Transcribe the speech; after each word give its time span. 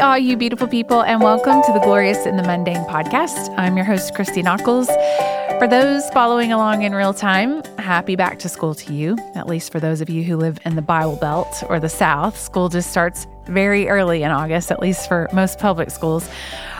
All 0.00 0.16
you 0.16 0.38
beautiful 0.38 0.66
people, 0.66 1.02
and 1.02 1.20
welcome 1.20 1.62
to 1.62 1.72
the 1.74 1.78
Glorious 1.80 2.24
in 2.24 2.38
the 2.38 2.42
Mundane 2.42 2.86
podcast. 2.86 3.54
I'm 3.58 3.76
your 3.76 3.84
host, 3.84 4.14
Christy 4.14 4.42
Nockels. 4.42 4.86
For 5.58 5.68
those 5.68 6.08
following 6.10 6.54
along 6.54 6.84
in 6.84 6.94
real 6.94 7.12
time, 7.12 7.62
happy 7.76 8.16
back 8.16 8.38
to 8.38 8.48
school 8.48 8.74
to 8.76 8.94
you. 8.94 9.18
At 9.34 9.46
least 9.46 9.70
for 9.70 9.78
those 9.78 10.00
of 10.00 10.08
you 10.08 10.24
who 10.24 10.38
live 10.38 10.58
in 10.64 10.74
the 10.74 10.80
Bible 10.80 11.16
Belt 11.16 11.62
or 11.68 11.78
the 11.78 11.90
South, 11.90 12.38
school 12.38 12.70
just 12.70 12.90
starts 12.90 13.26
very 13.44 13.90
early 13.90 14.22
in 14.22 14.30
August, 14.30 14.70
at 14.72 14.80
least 14.80 15.06
for 15.06 15.28
most 15.34 15.58
public 15.58 15.90
schools. 15.90 16.26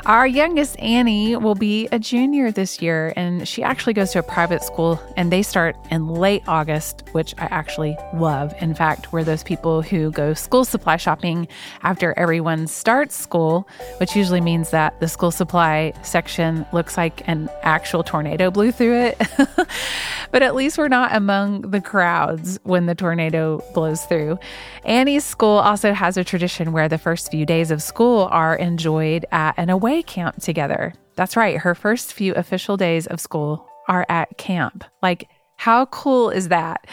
Our 0.07 0.27
youngest, 0.27 0.79
Annie, 0.79 1.37
will 1.37 1.55
be 1.55 1.87
a 1.93 1.99
junior 1.99 2.51
this 2.51 2.81
year, 2.81 3.13
and 3.17 3.47
she 3.47 3.63
actually 3.63 3.93
goes 3.93 4.13
to 4.13 4.21
a 4.21 4.23
private 4.23 4.63
school, 4.63 4.99
and 5.17 5.31
they 5.31 5.43
start 5.43 5.77
in 5.91 6.09
late 6.09 6.43
August, 6.49 7.05
which 7.13 7.35
I 7.37 7.45
actually 7.45 7.99
love. 8.15 8.55
In 8.63 8.75
fact, 8.75 9.13
we're 9.13 9.25
those 9.25 9.43
people 9.43 9.83
who 9.83 10.11
go 10.11 10.33
school 10.33 10.65
supply 10.65 10.97
shopping 10.97 11.49
after 11.83 12.19
everyone 12.19 12.67
starts 12.67 13.15
school, 13.15 13.69
which 13.99 14.17
usually 14.17 14.41
means 14.41 14.71
that 14.71 14.99
the 15.01 15.09
school 15.09 15.31
supply 15.31 15.93
section 16.03 16.65
looks 16.73 16.97
like 16.97 17.27
an 17.29 17.51
actual 17.63 18.03
tornado 18.03 18.51
blew 18.51 18.73
through 18.73 18.95
it. 18.95 19.21
but 20.31 20.43
at 20.43 20.55
least 20.55 20.79
we're 20.79 20.89
not 20.89 21.15
among 21.15 21.61
the 21.63 21.81
crowds 21.81 22.59
when 22.63 22.87
the 22.87 22.95
tornado 22.95 23.63
blows 23.75 24.07
through. 24.07 24.39
Annie's 24.85 25.25
school 25.25 25.59
also 25.59 25.93
has 25.93 26.17
a 26.17 26.25
tradition 26.25 26.73
where 26.73 26.89
the 26.89 26.97
first 26.97 27.31
few 27.31 27.45
days 27.45 27.71
of 27.71 27.83
school 27.83 28.29
are 28.31 28.57
enjoyed 28.57 29.27
at 29.31 29.55
an 29.59 29.69
away 29.69 29.90
away 29.91 30.03
camp 30.03 30.41
together. 30.41 30.95
That's 31.17 31.37
right, 31.37 31.59
her 31.59 31.75
first 31.75 32.13
few 32.13 32.33
official 32.35 32.77
days 32.77 33.07
of 33.09 33.21
school 33.21 33.69
are 33.89 34.07
at 34.09 34.39
camp. 34.39 34.85
Like, 35.03 35.29
how 35.57 35.87
cool 35.87 36.31
is 36.31 36.49
that? 36.49 36.87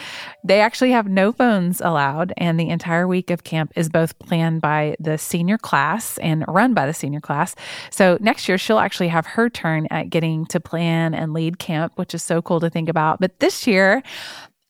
They 0.44 0.60
actually 0.60 0.90
have 0.90 1.08
no 1.08 1.32
phones 1.32 1.80
allowed, 1.80 2.34
and 2.36 2.58
the 2.58 2.68
entire 2.68 3.06
week 3.08 3.30
of 3.30 3.44
camp 3.44 3.72
is 3.76 3.88
both 3.88 4.18
planned 4.18 4.60
by 4.60 4.96
the 5.00 5.16
senior 5.16 5.56
class 5.56 6.18
and 6.18 6.44
run 6.48 6.74
by 6.74 6.84
the 6.86 6.92
senior 6.92 7.20
class. 7.20 7.54
So 7.90 8.18
next 8.20 8.46
year, 8.48 8.58
she'll 8.58 8.80
actually 8.80 9.08
have 9.08 9.26
her 9.26 9.48
turn 9.48 9.86
at 9.90 10.10
getting 10.10 10.44
to 10.46 10.60
plan 10.60 11.14
and 11.14 11.32
lead 11.32 11.58
camp, 11.58 11.92
which 11.96 12.14
is 12.14 12.22
so 12.22 12.42
cool 12.42 12.60
to 12.60 12.68
think 12.68 12.90
about. 12.90 13.20
But 13.20 13.38
this 13.38 13.66
year, 13.66 14.02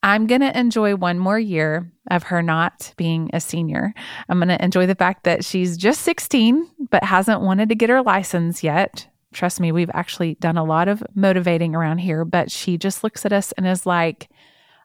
I'm 0.02 0.26
going 0.26 0.40
to 0.42 0.58
enjoy 0.58 0.94
one 0.94 1.18
more 1.18 1.38
year 1.38 1.90
of 2.10 2.24
her 2.24 2.42
not 2.42 2.94
being 2.96 3.30
a 3.32 3.40
senior. 3.40 3.92
I'm 4.28 4.38
going 4.38 4.48
to 4.48 4.64
enjoy 4.64 4.86
the 4.86 4.94
fact 4.94 5.24
that 5.24 5.44
she's 5.44 5.76
just 5.76 6.02
16, 6.02 6.70
but 6.90 7.02
hasn't 7.02 7.40
wanted 7.40 7.68
to 7.70 7.74
get 7.74 7.90
her 7.90 8.02
license 8.02 8.62
yet. 8.62 9.08
Trust 9.32 9.60
me, 9.60 9.72
we've 9.72 9.90
actually 9.92 10.36
done 10.36 10.56
a 10.56 10.64
lot 10.64 10.88
of 10.88 11.02
motivating 11.14 11.74
around 11.74 11.98
here, 11.98 12.24
but 12.24 12.50
she 12.50 12.78
just 12.78 13.02
looks 13.02 13.26
at 13.26 13.32
us 13.32 13.52
and 13.52 13.66
is 13.66 13.86
like, 13.86 14.30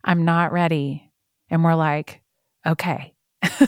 I'm 0.04 0.26
not 0.26 0.52
ready. 0.52 1.12
And 1.50 1.64
we're 1.64 1.76
like, 1.76 2.22
okay. 2.66 3.14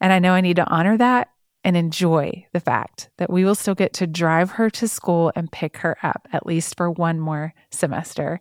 and 0.00 0.12
I 0.12 0.18
know 0.18 0.32
I 0.32 0.40
need 0.40 0.56
to 0.56 0.66
honor 0.66 0.96
that 0.96 1.28
and 1.64 1.76
enjoy 1.76 2.46
the 2.52 2.60
fact 2.60 3.10
that 3.18 3.30
we 3.30 3.44
will 3.44 3.54
still 3.54 3.74
get 3.74 3.92
to 3.94 4.06
drive 4.06 4.52
her 4.52 4.68
to 4.70 4.88
school 4.88 5.32
and 5.36 5.52
pick 5.52 5.78
her 5.78 5.96
up, 6.02 6.28
at 6.32 6.46
least 6.46 6.76
for 6.76 6.90
one 6.90 7.20
more 7.20 7.54
semester. 7.70 8.40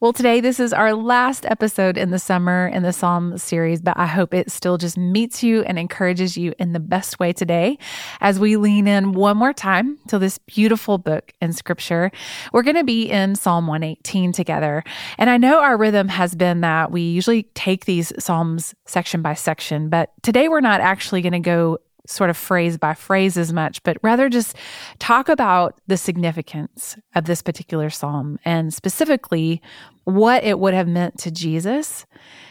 Well, 0.00 0.12
today, 0.12 0.40
this 0.40 0.58
is 0.58 0.72
our 0.72 0.94
last 0.94 1.46
episode 1.46 1.96
in 1.96 2.10
the 2.10 2.18
summer 2.18 2.68
in 2.68 2.82
the 2.82 2.92
Psalm 2.92 3.38
series, 3.38 3.80
but 3.80 3.96
I 3.96 4.06
hope 4.06 4.34
it 4.34 4.50
still 4.50 4.78
just 4.78 4.98
meets 4.98 5.42
you 5.42 5.62
and 5.62 5.78
encourages 5.78 6.36
you 6.36 6.52
in 6.58 6.72
the 6.72 6.80
best 6.80 7.20
way 7.20 7.32
today 7.32 7.78
as 8.20 8.40
we 8.40 8.56
lean 8.56 8.86
in 8.88 9.12
one 9.12 9.36
more 9.36 9.52
time 9.52 9.98
to 10.08 10.18
this 10.18 10.38
beautiful 10.38 10.98
book 10.98 11.32
in 11.40 11.52
scripture. 11.52 12.10
We're 12.52 12.62
going 12.62 12.76
to 12.76 12.84
be 12.84 13.10
in 13.10 13.36
Psalm 13.36 13.66
118 13.66 14.32
together. 14.32 14.82
And 15.18 15.30
I 15.30 15.36
know 15.36 15.60
our 15.60 15.76
rhythm 15.76 16.08
has 16.08 16.34
been 16.34 16.62
that 16.62 16.90
we 16.90 17.02
usually 17.02 17.44
take 17.54 17.84
these 17.84 18.12
Psalms 18.18 18.74
section 18.86 19.22
by 19.22 19.34
section, 19.34 19.88
but 19.88 20.12
today 20.22 20.48
we're 20.48 20.60
not 20.60 20.80
actually 20.80 21.22
going 21.22 21.32
to 21.32 21.38
go 21.38 21.78
sort 22.10 22.30
of 22.30 22.36
phrase 22.36 22.76
by 22.76 22.94
phrase 22.94 23.36
as 23.36 23.52
much, 23.52 23.82
but 23.82 23.96
rather 24.02 24.28
just 24.28 24.56
talk 24.98 25.28
about 25.28 25.80
the 25.86 25.96
significance 25.96 26.96
of 27.14 27.24
this 27.24 27.42
particular 27.42 27.90
psalm 27.90 28.38
and 28.44 28.74
specifically 28.74 29.62
what 30.04 30.42
it 30.44 30.58
would 30.58 30.74
have 30.74 30.88
meant 30.88 31.18
to 31.18 31.30
Jesus 31.30 32.06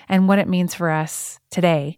and 0.08 0.28
what 0.28 0.40
it 0.40 0.48
means 0.48 0.74
for 0.74 0.90
us 0.90 1.40
today. 1.52 1.98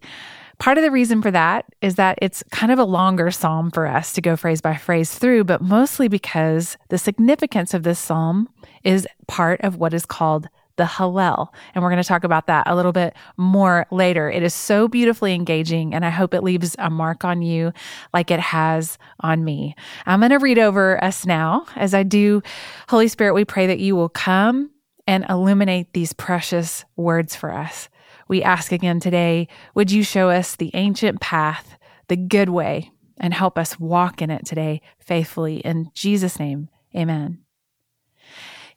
Part 0.58 0.78
of 0.78 0.84
the 0.84 0.90
reason 0.90 1.22
for 1.22 1.30
that 1.30 1.64
is 1.80 1.96
that 1.96 2.18
it's 2.22 2.44
kind 2.52 2.70
of 2.70 2.78
a 2.78 2.84
longer 2.84 3.30
psalm 3.30 3.70
for 3.70 3.86
us 3.86 4.12
to 4.12 4.20
go 4.20 4.36
phrase 4.36 4.60
by 4.60 4.76
phrase 4.76 5.12
through, 5.12 5.44
but 5.44 5.60
mostly 5.60 6.08
because 6.08 6.76
the 6.88 6.98
significance 6.98 7.74
of 7.74 7.82
this 7.82 7.98
psalm 7.98 8.48
is 8.84 9.06
part 9.26 9.60
of 9.62 9.76
what 9.76 9.94
is 9.94 10.06
called 10.06 10.48
the 10.82 10.88
Hallel. 10.88 11.46
And 11.74 11.84
we're 11.84 11.90
going 11.90 12.02
to 12.02 12.08
talk 12.08 12.24
about 12.24 12.48
that 12.48 12.66
a 12.66 12.74
little 12.74 12.90
bit 12.90 13.14
more 13.36 13.86
later. 13.92 14.28
It 14.28 14.42
is 14.42 14.52
so 14.52 14.88
beautifully 14.88 15.32
engaging, 15.32 15.94
and 15.94 16.04
I 16.04 16.10
hope 16.10 16.34
it 16.34 16.42
leaves 16.42 16.74
a 16.80 16.90
mark 16.90 17.24
on 17.24 17.40
you 17.40 17.72
like 18.12 18.32
it 18.32 18.40
has 18.40 18.98
on 19.20 19.44
me. 19.44 19.76
I'm 20.06 20.18
going 20.18 20.30
to 20.30 20.38
read 20.38 20.58
over 20.58 21.02
us 21.04 21.24
now. 21.24 21.66
As 21.76 21.94
I 21.94 22.02
do, 22.02 22.42
Holy 22.88 23.06
Spirit, 23.06 23.34
we 23.34 23.44
pray 23.44 23.68
that 23.68 23.78
you 23.78 23.94
will 23.94 24.08
come 24.08 24.72
and 25.06 25.24
illuminate 25.30 25.92
these 25.92 26.12
precious 26.12 26.84
words 26.96 27.36
for 27.36 27.52
us. 27.52 27.88
We 28.26 28.42
ask 28.42 28.72
again 28.72 28.98
today, 28.98 29.46
would 29.76 29.92
you 29.92 30.02
show 30.02 30.30
us 30.30 30.56
the 30.56 30.72
ancient 30.74 31.20
path, 31.20 31.78
the 32.08 32.16
good 32.16 32.48
way, 32.48 32.90
and 33.18 33.32
help 33.32 33.56
us 33.56 33.78
walk 33.78 34.20
in 34.20 34.30
it 34.30 34.44
today 34.46 34.80
faithfully? 34.98 35.58
In 35.58 35.92
Jesus' 35.94 36.40
name, 36.40 36.70
amen. 36.92 37.41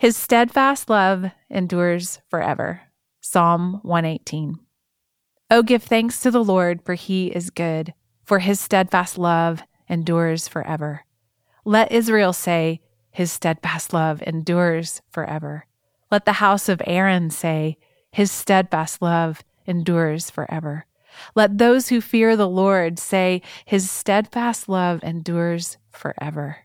His 0.05 0.15
steadfast 0.15 0.87
love 0.87 1.31
endures 1.49 2.19
forever. 2.29 2.81
Psalm 3.21 3.79
118. 3.81 4.59
Oh, 5.49 5.63
give 5.63 5.81
thanks 5.81 6.19
to 6.19 6.29
the 6.29 6.43
Lord, 6.43 6.83
for 6.83 6.93
he 6.93 7.29
is 7.29 7.49
good, 7.49 7.95
for 8.23 8.37
his 8.37 8.59
steadfast 8.59 9.17
love 9.17 9.63
endures 9.89 10.47
forever. 10.47 11.05
Let 11.63 11.91
Israel 11.91 12.33
say, 12.33 12.81
His 13.09 13.31
steadfast 13.31 13.93
love 13.93 14.21
endures 14.21 15.01
forever. 15.09 15.65
Let 16.11 16.25
the 16.25 16.33
house 16.33 16.69
of 16.69 16.83
Aaron 16.85 17.31
say, 17.31 17.79
His 18.11 18.31
steadfast 18.31 19.01
love 19.01 19.41
endures 19.65 20.29
forever. 20.29 20.85
Let 21.33 21.57
those 21.57 21.87
who 21.87 21.99
fear 21.99 22.35
the 22.35 22.47
Lord 22.47 22.99
say, 22.99 23.41
His 23.65 23.89
steadfast 23.89 24.69
love 24.69 25.03
endures 25.03 25.79
forever. 25.89 26.64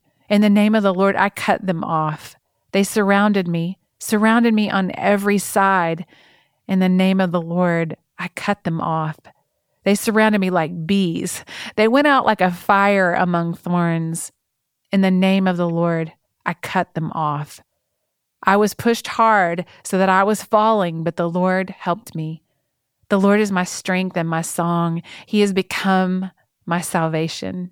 In 0.31 0.39
the 0.39 0.49
name 0.49 0.75
of 0.75 0.81
the 0.81 0.93
Lord, 0.93 1.17
I 1.17 1.27
cut 1.27 1.67
them 1.67 1.83
off. 1.83 2.37
They 2.71 2.85
surrounded 2.85 3.49
me, 3.49 3.79
surrounded 3.99 4.53
me 4.53 4.69
on 4.69 4.93
every 4.95 5.37
side. 5.37 6.05
In 6.69 6.79
the 6.79 6.87
name 6.87 7.19
of 7.19 7.33
the 7.33 7.41
Lord, 7.41 7.97
I 8.17 8.29
cut 8.29 8.63
them 8.63 8.79
off. 8.79 9.19
They 9.83 9.93
surrounded 9.93 10.39
me 10.39 10.49
like 10.49 10.87
bees. 10.87 11.43
They 11.75 11.89
went 11.89 12.07
out 12.07 12.25
like 12.25 12.39
a 12.39 12.49
fire 12.49 13.13
among 13.13 13.55
thorns. 13.55 14.31
In 14.89 15.01
the 15.01 15.11
name 15.11 15.47
of 15.47 15.57
the 15.57 15.67
Lord, 15.67 16.13
I 16.45 16.53
cut 16.53 16.93
them 16.93 17.11
off. 17.11 17.59
I 18.41 18.55
was 18.55 18.73
pushed 18.73 19.07
hard 19.07 19.65
so 19.83 19.97
that 19.97 20.07
I 20.07 20.23
was 20.23 20.43
falling, 20.43 21.03
but 21.03 21.17
the 21.17 21.29
Lord 21.29 21.71
helped 21.71 22.15
me. 22.15 22.41
The 23.09 23.19
Lord 23.19 23.41
is 23.41 23.51
my 23.51 23.65
strength 23.65 24.15
and 24.15 24.29
my 24.29 24.43
song. 24.43 25.01
He 25.25 25.41
has 25.41 25.51
become 25.51 26.31
my 26.65 26.79
salvation. 26.79 27.71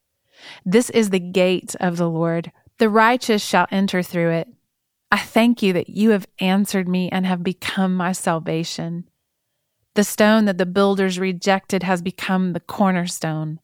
This 0.65 0.89
is 0.89 1.09
the 1.09 1.19
gate 1.19 1.75
of 1.79 1.97
the 1.97 2.09
Lord. 2.09 2.51
The 2.77 2.89
righteous 2.89 3.43
shall 3.43 3.67
enter 3.71 4.01
through 4.01 4.31
it. 4.31 4.47
I 5.11 5.17
thank 5.17 5.61
you 5.61 5.73
that 5.73 5.89
you 5.89 6.11
have 6.11 6.27
answered 6.39 6.87
me 6.87 7.09
and 7.09 7.25
have 7.25 7.43
become 7.43 7.95
my 7.95 8.11
salvation. 8.13 9.09
The 9.95 10.03
stone 10.05 10.45
that 10.45 10.57
the 10.57 10.65
builders 10.65 11.19
rejected 11.19 11.83
has 11.83 12.01
become 12.01 12.53
the 12.53 12.61
cornerstone. 12.61 13.59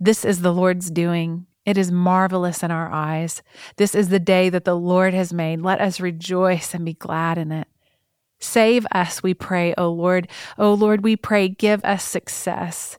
This 0.00 0.24
is 0.24 0.42
the 0.42 0.52
Lord's 0.52 0.90
doing. 0.90 1.46
It 1.64 1.78
is 1.78 1.92
marvelous 1.92 2.62
in 2.64 2.70
our 2.72 2.90
eyes. 2.90 3.42
This 3.76 3.94
is 3.94 4.08
the 4.08 4.18
day 4.18 4.48
that 4.48 4.64
the 4.64 4.76
Lord 4.76 5.14
has 5.14 5.32
made. 5.32 5.60
Let 5.60 5.80
us 5.80 6.00
rejoice 6.00 6.74
and 6.74 6.84
be 6.84 6.94
glad 6.94 7.38
in 7.38 7.52
it. 7.52 7.68
Save 8.40 8.86
us, 8.90 9.22
we 9.22 9.34
pray, 9.34 9.74
O 9.76 9.90
Lord. 9.90 10.26
O 10.58 10.72
Lord, 10.72 11.04
we 11.04 11.14
pray, 11.14 11.48
give 11.48 11.84
us 11.84 12.02
success. 12.02 12.98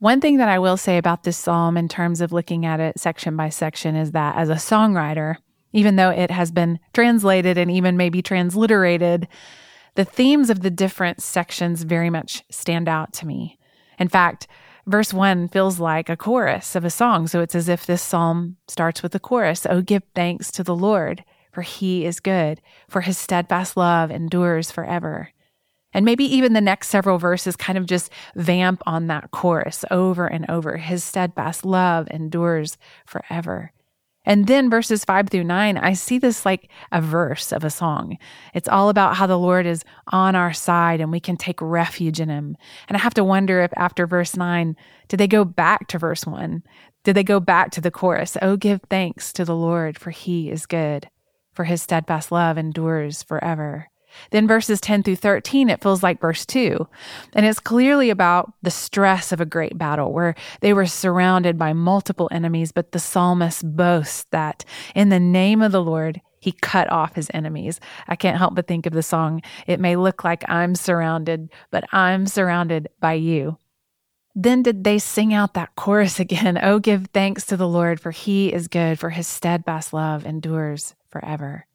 One 0.00 0.20
thing 0.20 0.36
that 0.36 0.48
I 0.48 0.60
will 0.60 0.76
say 0.76 0.96
about 0.96 1.24
this 1.24 1.36
psalm 1.36 1.76
in 1.76 1.88
terms 1.88 2.20
of 2.20 2.32
looking 2.32 2.64
at 2.64 2.78
it 2.78 3.00
section 3.00 3.36
by 3.36 3.48
section 3.48 3.96
is 3.96 4.12
that 4.12 4.36
as 4.36 4.48
a 4.48 4.54
songwriter, 4.54 5.36
even 5.72 5.96
though 5.96 6.10
it 6.10 6.30
has 6.30 6.52
been 6.52 6.78
translated 6.94 7.58
and 7.58 7.68
even 7.70 7.96
maybe 7.96 8.22
transliterated, 8.22 9.26
the 9.96 10.04
themes 10.04 10.50
of 10.50 10.62
the 10.62 10.70
different 10.70 11.20
sections 11.20 11.82
very 11.82 12.10
much 12.10 12.44
stand 12.48 12.88
out 12.88 13.12
to 13.14 13.26
me. 13.26 13.58
In 13.98 14.06
fact, 14.06 14.46
verse 14.86 15.12
1 15.12 15.48
feels 15.48 15.80
like 15.80 16.08
a 16.08 16.16
chorus 16.16 16.76
of 16.76 16.84
a 16.84 16.90
song. 16.90 17.26
So 17.26 17.40
it's 17.40 17.56
as 17.56 17.68
if 17.68 17.84
this 17.84 18.00
psalm 18.00 18.56
starts 18.68 19.02
with 19.02 19.10
the 19.10 19.18
chorus 19.18 19.66
Oh, 19.68 19.82
give 19.82 20.04
thanks 20.14 20.52
to 20.52 20.62
the 20.62 20.76
Lord, 20.76 21.24
for 21.50 21.62
he 21.62 22.06
is 22.06 22.20
good, 22.20 22.60
for 22.88 23.00
his 23.00 23.18
steadfast 23.18 23.76
love 23.76 24.12
endures 24.12 24.70
forever. 24.70 25.30
And 25.98 26.04
maybe 26.04 26.32
even 26.36 26.52
the 26.52 26.60
next 26.60 26.90
several 26.90 27.18
verses 27.18 27.56
kind 27.56 27.76
of 27.76 27.84
just 27.84 28.12
vamp 28.36 28.84
on 28.86 29.08
that 29.08 29.32
chorus 29.32 29.84
over 29.90 30.28
and 30.28 30.48
over. 30.48 30.76
His 30.76 31.02
steadfast 31.02 31.64
love 31.64 32.06
endures 32.12 32.78
forever. 33.04 33.72
And 34.24 34.46
then 34.46 34.70
verses 34.70 35.04
five 35.04 35.28
through 35.28 35.42
nine, 35.42 35.76
I 35.76 35.94
see 35.94 36.20
this 36.20 36.46
like 36.46 36.70
a 36.92 37.00
verse 37.00 37.50
of 37.50 37.64
a 37.64 37.68
song. 37.68 38.16
It's 38.54 38.68
all 38.68 38.90
about 38.90 39.16
how 39.16 39.26
the 39.26 39.40
Lord 39.40 39.66
is 39.66 39.84
on 40.12 40.36
our 40.36 40.52
side 40.52 41.00
and 41.00 41.10
we 41.10 41.18
can 41.18 41.36
take 41.36 41.60
refuge 41.60 42.20
in 42.20 42.28
him. 42.28 42.56
And 42.86 42.96
I 42.96 43.00
have 43.00 43.14
to 43.14 43.24
wonder 43.24 43.60
if 43.62 43.72
after 43.76 44.06
verse 44.06 44.36
nine, 44.36 44.76
did 45.08 45.18
they 45.18 45.26
go 45.26 45.44
back 45.44 45.88
to 45.88 45.98
verse 45.98 46.24
one? 46.24 46.62
Did 47.02 47.14
they 47.14 47.24
go 47.24 47.40
back 47.40 47.72
to 47.72 47.80
the 47.80 47.90
chorus? 47.90 48.36
Oh, 48.40 48.56
give 48.56 48.82
thanks 48.88 49.32
to 49.32 49.44
the 49.44 49.56
Lord, 49.56 49.98
for 49.98 50.10
he 50.10 50.48
is 50.48 50.64
good, 50.64 51.10
for 51.54 51.64
his 51.64 51.82
steadfast 51.82 52.30
love 52.30 52.56
endures 52.56 53.24
forever. 53.24 53.88
Then 54.30 54.46
verses 54.46 54.80
10 54.80 55.02
through 55.02 55.16
13, 55.16 55.70
it 55.70 55.82
feels 55.82 56.02
like 56.02 56.20
verse 56.20 56.44
2. 56.46 56.86
And 57.34 57.46
it's 57.46 57.60
clearly 57.60 58.10
about 58.10 58.52
the 58.62 58.70
stress 58.70 59.32
of 59.32 59.40
a 59.40 59.46
great 59.46 59.78
battle 59.78 60.12
where 60.12 60.34
they 60.60 60.72
were 60.72 60.86
surrounded 60.86 61.58
by 61.58 61.72
multiple 61.72 62.28
enemies, 62.30 62.72
but 62.72 62.92
the 62.92 62.98
psalmist 62.98 63.76
boasts 63.76 64.26
that 64.30 64.64
in 64.94 65.08
the 65.08 65.20
name 65.20 65.62
of 65.62 65.72
the 65.72 65.82
Lord, 65.82 66.20
he 66.40 66.52
cut 66.52 66.90
off 66.90 67.14
his 67.14 67.30
enemies. 67.34 67.80
I 68.06 68.16
can't 68.16 68.38
help 68.38 68.54
but 68.54 68.66
think 68.66 68.86
of 68.86 68.92
the 68.92 69.02
song, 69.02 69.42
It 69.66 69.80
May 69.80 69.96
Look 69.96 70.24
Like 70.24 70.48
I'm 70.48 70.74
Surrounded, 70.74 71.50
but 71.70 71.84
I'm 71.92 72.26
Surrounded 72.26 72.88
by 73.00 73.14
You. 73.14 73.58
Then 74.34 74.62
did 74.62 74.84
they 74.84 75.00
sing 75.00 75.34
out 75.34 75.54
that 75.54 75.74
chorus 75.74 76.20
again 76.20 76.58
Oh, 76.62 76.78
give 76.78 77.08
thanks 77.12 77.44
to 77.46 77.56
the 77.56 77.68
Lord, 77.68 78.00
for 78.00 78.10
he 78.10 78.52
is 78.52 78.68
good, 78.68 78.98
for 78.98 79.10
his 79.10 79.26
steadfast 79.26 79.92
love 79.92 80.24
endures 80.24 80.94
forever. 81.10 81.66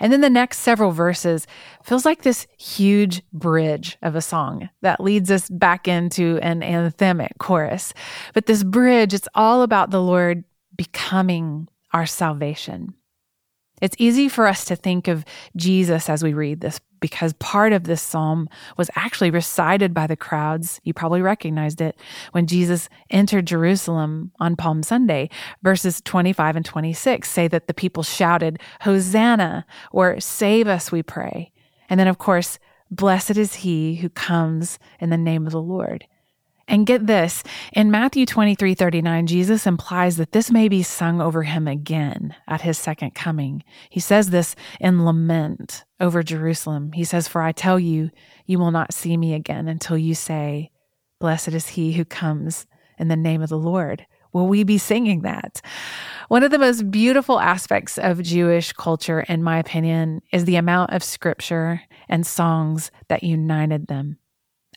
And 0.00 0.12
then 0.12 0.20
the 0.20 0.30
next 0.30 0.58
several 0.58 0.90
verses 0.90 1.46
feels 1.82 2.04
like 2.04 2.22
this 2.22 2.46
huge 2.58 3.22
bridge 3.32 3.98
of 4.02 4.14
a 4.14 4.20
song 4.20 4.68
that 4.82 5.00
leads 5.00 5.30
us 5.30 5.48
back 5.48 5.86
into 5.88 6.38
an 6.42 6.60
anthemic 6.60 7.38
chorus. 7.38 7.94
But 8.34 8.46
this 8.46 8.64
bridge, 8.64 9.14
it's 9.14 9.28
all 9.34 9.62
about 9.62 9.90
the 9.90 10.02
Lord 10.02 10.44
becoming 10.76 11.68
our 11.92 12.06
salvation. 12.06 12.94
It's 13.82 13.96
easy 13.98 14.28
for 14.28 14.46
us 14.46 14.64
to 14.66 14.76
think 14.76 15.06
of 15.06 15.24
Jesus 15.54 16.08
as 16.08 16.22
we 16.22 16.32
read 16.32 16.60
this 16.60 16.80
because 17.00 17.34
part 17.34 17.72
of 17.72 17.84
this 17.84 18.00
psalm 18.00 18.48
was 18.78 18.90
actually 18.96 19.30
recited 19.30 19.92
by 19.92 20.06
the 20.06 20.16
crowds. 20.16 20.80
You 20.82 20.94
probably 20.94 21.20
recognized 21.20 21.80
it 21.80 21.96
when 22.32 22.46
Jesus 22.46 22.88
entered 23.10 23.46
Jerusalem 23.46 24.32
on 24.40 24.56
Palm 24.56 24.82
Sunday. 24.82 25.28
Verses 25.62 26.00
25 26.00 26.56
and 26.56 26.64
26 26.64 27.28
say 27.28 27.48
that 27.48 27.66
the 27.66 27.74
people 27.74 28.02
shouted, 28.02 28.60
Hosanna, 28.80 29.66
or 29.92 30.20
Save 30.20 30.68
us, 30.68 30.90
we 30.90 31.02
pray. 31.02 31.52
And 31.88 32.00
then, 32.00 32.08
of 32.08 32.18
course, 32.18 32.58
blessed 32.90 33.36
is 33.36 33.56
he 33.56 33.96
who 33.96 34.08
comes 34.08 34.78
in 34.98 35.10
the 35.10 35.18
name 35.18 35.46
of 35.46 35.52
the 35.52 35.62
Lord. 35.62 36.06
And 36.68 36.86
get 36.86 37.06
this, 37.06 37.44
in 37.72 37.92
Matthew 37.92 38.26
23 38.26 38.74
39, 38.74 39.26
Jesus 39.26 39.66
implies 39.66 40.16
that 40.16 40.32
this 40.32 40.50
may 40.50 40.68
be 40.68 40.82
sung 40.82 41.20
over 41.20 41.44
him 41.44 41.68
again 41.68 42.34
at 42.48 42.62
his 42.62 42.76
second 42.76 43.14
coming. 43.14 43.62
He 43.88 44.00
says 44.00 44.30
this 44.30 44.56
in 44.80 45.04
lament 45.04 45.84
over 46.00 46.24
Jerusalem. 46.24 46.92
He 46.92 47.04
says, 47.04 47.28
For 47.28 47.40
I 47.40 47.52
tell 47.52 47.78
you, 47.78 48.10
you 48.46 48.58
will 48.58 48.72
not 48.72 48.92
see 48.92 49.16
me 49.16 49.32
again 49.32 49.68
until 49.68 49.96
you 49.96 50.14
say, 50.14 50.72
Blessed 51.20 51.48
is 51.48 51.68
he 51.68 51.92
who 51.92 52.04
comes 52.04 52.66
in 52.98 53.08
the 53.08 53.16
name 53.16 53.42
of 53.42 53.48
the 53.48 53.58
Lord. 53.58 54.04
Will 54.32 54.48
we 54.48 54.64
be 54.64 54.76
singing 54.76 55.22
that? 55.22 55.62
One 56.28 56.42
of 56.42 56.50
the 56.50 56.58
most 56.58 56.90
beautiful 56.90 57.40
aspects 57.40 57.96
of 57.96 58.22
Jewish 58.22 58.72
culture, 58.72 59.20
in 59.20 59.42
my 59.42 59.58
opinion, 59.58 60.20
is 60.32 60.44
the 60.44 60.56
amount 60.56 60.92
of 60.92 61.04
scripture 61.04 61.82
and 62.08 62.26
songs 62.26 62.90
that 63.08 63.22
united 63.22 63.86
them. 63.86 64.18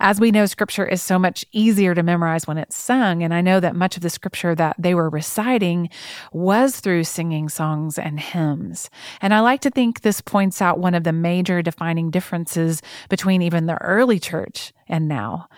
As 0.02 0.20
we 0.20 0.32
know, 0.32 0.46
scripture 0.46 0.86
is 0.86 1.02
so 1.02 1.20
much 1.20 1.46
easier 1.52 1.94
to 1.94 2.04
memorize 2.04 2.48
when 2.48 2.58
it's 2.58 2.78
sung. 2.78 3.22
And 3.22 3.34
I 3.34 3.42
know 3.42 3.60
that 3.60 3.76
much 3.76 3.98
of 3.98 4.04
the 4.04 4.10
scripture 4.10 4.56
that 4.56 4.78
they 4.80 4.96
were 4.96 5.10
reciting 5.10 5.90
was 6.32 6.80
through 6.80 7.04
singing 7.04 7.50
songs 7.50 8.00
and 8.00 8.18
hymns. 8.18 8.90
And 9.22 9.34
I 9.34 9.42
like 9.42 9.60
to 9.62 9.70
think 9.70 10.02
this 10.02 10.22
points 10.22 10.62
out 10.62 10.80
one 10.80 10.96
of 10.96 11.04
the 11.04 11.12
major 11.12 11.62
defining 11.62 12.12
differences 12.12 12.82
between 13.10 13.42
even 13.42 13.66
the 13.66 13.82
early 13.82 14.20
church 14.20 14.72
and 14.88 15.10
now. 15.10 15.50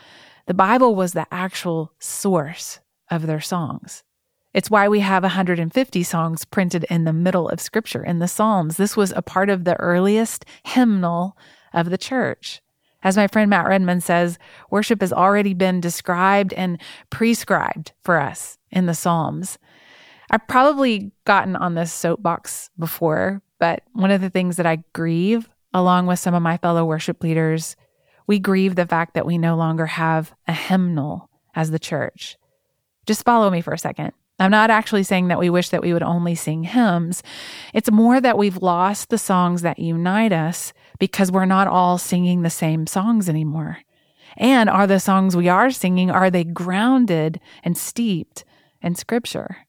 The 0.47 0.55
Bible 0.55 0.95
was 0.95 1.13
the 1.13 1.27
actual 1.31 1.93
source 1.99 2.79
of 3.11 3.27
their 3.27 3.41
songs. 3.41 4.03
It's 4.55 4.71
why 4.71 4.89
we 4.89 5.01
have 5.01 5.21
150 5.21 6.03
songs 6.03 6.45
printed 6.45 6.83
in 6.89 7.03
the 7.03 7.13
middle 7.13 7.47
of 7.47 7.61
scripture 7.61 8.03
in 8.03 8.17
the 8.17 8.27
Psalms. 8.27 8.77
This 8.77 8.97
was 8.97 9.13
a 9.15 9.21
part 9.21 9.49
of 9.51 9.65
the 9.65 9.79
earliest 9.79 10.45
hymnal 10.63 11.37
of 11.73 11.91
the 11.91 11.97
church. 11.97 12.61
As 13.03 13.17
my 13.17 13.27
friend 13.27 13.49
Matt 13.49 13.67
Redman 13.67 14.01
says, 14.01 14.37
worship 14.69 15.01
has 15.01 15.11
already 15.11 15.53
been 15.53 15.81
described 15.81 16.53
and 16.53 16.79
prescribed 17.09 17.93
for 18.03 18.19
us 18.19 18.57
in 18.69 18.85
the 18.85 18.93
Psalms. 18.93 19.57
I've 20.29 20.47
probably 20.47 21.11
gotten 21.25 21.55
on 21.55 21.75
this 21.75 21.91
soapbox 21.91 22.69
before, 22.77 23.41
but 23.59 23.83
one 23.93 24.11
of 24.11 24.21
the 24.21 24.29
things 24.29 24.57
that 24.57 24.65
I 24.65 24.83
grieve, 24.93 25.49
along 25.73 26.07
with 26.07 26.19
some 26.19 26.33
of 26.33 26.41
my 26.41 26.57
fellow 26.57 26.85
worship 26.85 27.23
leaders, 27.23 27.75
we 28.27 28.39
grieve 28.39 28.75
the 28.75 28.85
fact 28.85 29.13
that 29.15 29.25
we 29.25 29.37
no 29.37 29.55
longer 29.55 29.87
have 29.87 30.33
a 30.47 30.53
hymnal 30.53 31.29
as 31.53 31.71
the 31.71 31.79
church. 31.79 32.37
Just 33.05 33.25
follow 33.25 33.49
me 33.49 33.61
for 33.61 33.73
a 33.73 33.77
second. 33.77 34.13
I'm 34.39 34.51
not 34.51 34.69
actually 34.69 35.03
saying 35.03 35.27
that 35.27 35.39
we 35.39 35.49
wish 35.49 35.69
that 35.69 35.83
we 35.83 35.93
would 35.93 36.01
only 36.01 36.33
sing 36.33 36.63
hymns. 36.63 37.21
It's 37.73 37.91
more 37.91 38.19
that 38.21 38.37
we've 38.37 38.57
lost 38.57 39.09
the 39.09 39.17
songs 39.17 39.61
that 39.61 39.79
unite 39.79 40.31
us 40.31 40.73
because 41.01 41.31
we're 41.31 41.45
not 41.45 41.67
all 41.67 41.97
singing 41.97 42.43
the 42.43 42.49
same 42.51 42.85
songs 42.85 43.27
anymore. 43.27 43.79
And 44.37 44.69
are 44.69 44.85
the 44.85 44.99
songs 44.99 45.35
we 45.35 45.49
are 45.49 45.71
singing, 45.71 46.11
are 46.11 46.29
they 46.29 46.43
grounded 46.43 47.39
and 47.63 47.75
steeped 47.75 48.45
in 48.83 48.93
scripture? 48.93 49.65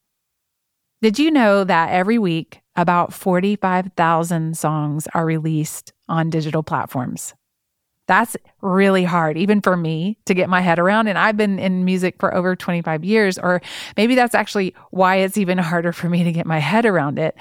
Did 1.01 1.19
you 1.19 1.31
know 1.31 1.65
that 1.65 1.89
every 1.89 2.19
week 2.19 2.61
about 2.77 3.15
45,000 3.15 4.59
songs 4.59 5.09
are 5.15 5.25
released 5.25 5.95
on 6.07 6.29
digital 6.29 6.62
platforms? 6.62 7.33
That's 8.06 8.37
really 8.62 9.04
hard, 9.04 9.37
even 9.37 9.61
for 9.61 9.76
me 9.76 10.18
to 10.25 10.35
get 10.35 10.49
my 10.49 10.61
head 10.61 10.78
around. 10.80 11.06
And 11.06 11.16
I've 11.16 11.37
been 11.37 11.59
in 11.61 11.85
music 11.85 12.16
for 12.18 12.35
over 12.35 12.56
25 12.56 13.04
years, 13.04 13.38
or 13.38 13.62
maybe 13.97 14.16
that's 14.16 14.35
actually 14.35 14.75
why 14.90 15.16
it's 15.16 15.37
even 15.37 15.59
harder 15.59 15.92
for 15.92 16.09
me 16.09 16.25
to 16.25 16.32
get 16.32 16.44
my 16.44 16.59
head 16.59 16.85
around 16.85 17.18
it. 17.18 17.37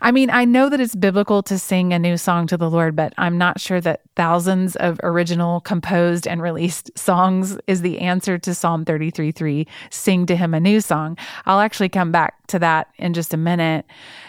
I 0.00 0.10
mean, 0.10 0.30
I 0.30 0.46
know 0.46 0.70
that 0.70 0.80
it's 0.80 0.94
biblical 0.94 1.42
to 1.44 1.58
sing 1.58 1.92
a 1.92 1.98
new 1.98 2.16
song 2.16 2.46
to 2.46 2.56
the 2.56 2.70
Lord, 2.70 2.96
but 2.96 3.12
I'm 3.18 3.36
not 3.36 3.60
sure 3.60 3.80
that 3.82 4.00
thousands 4.16 4.76
of 4.76 4.98
original 5.02 5.60
composed 5.60 6.26
and 6.26 6.40
released 6.40 6.90
songs 6.96 7.58
is 7.66 7.82
the 7.82 7.98
answer 7.98 8.38
to 8.38 8.54
Psalm 8.54 8.86
33 8.86 9.30
3, 9.32 9.66
sing 9.90 10.24
to 10.26 10.36
him 10.36 10.54
a 10.54 10.60
new 10.60 10.80
song. 10.80 11.18
I'll 11.44 11.60
actually 11.60 11.90
come 11.90 12.12
back 12.12 12.46
to 12.48 12.58
that 12.60 12.88
in 12.96 13.12
just 13.12 13.34
a 13.34 13.38
minute. 13.38 13.84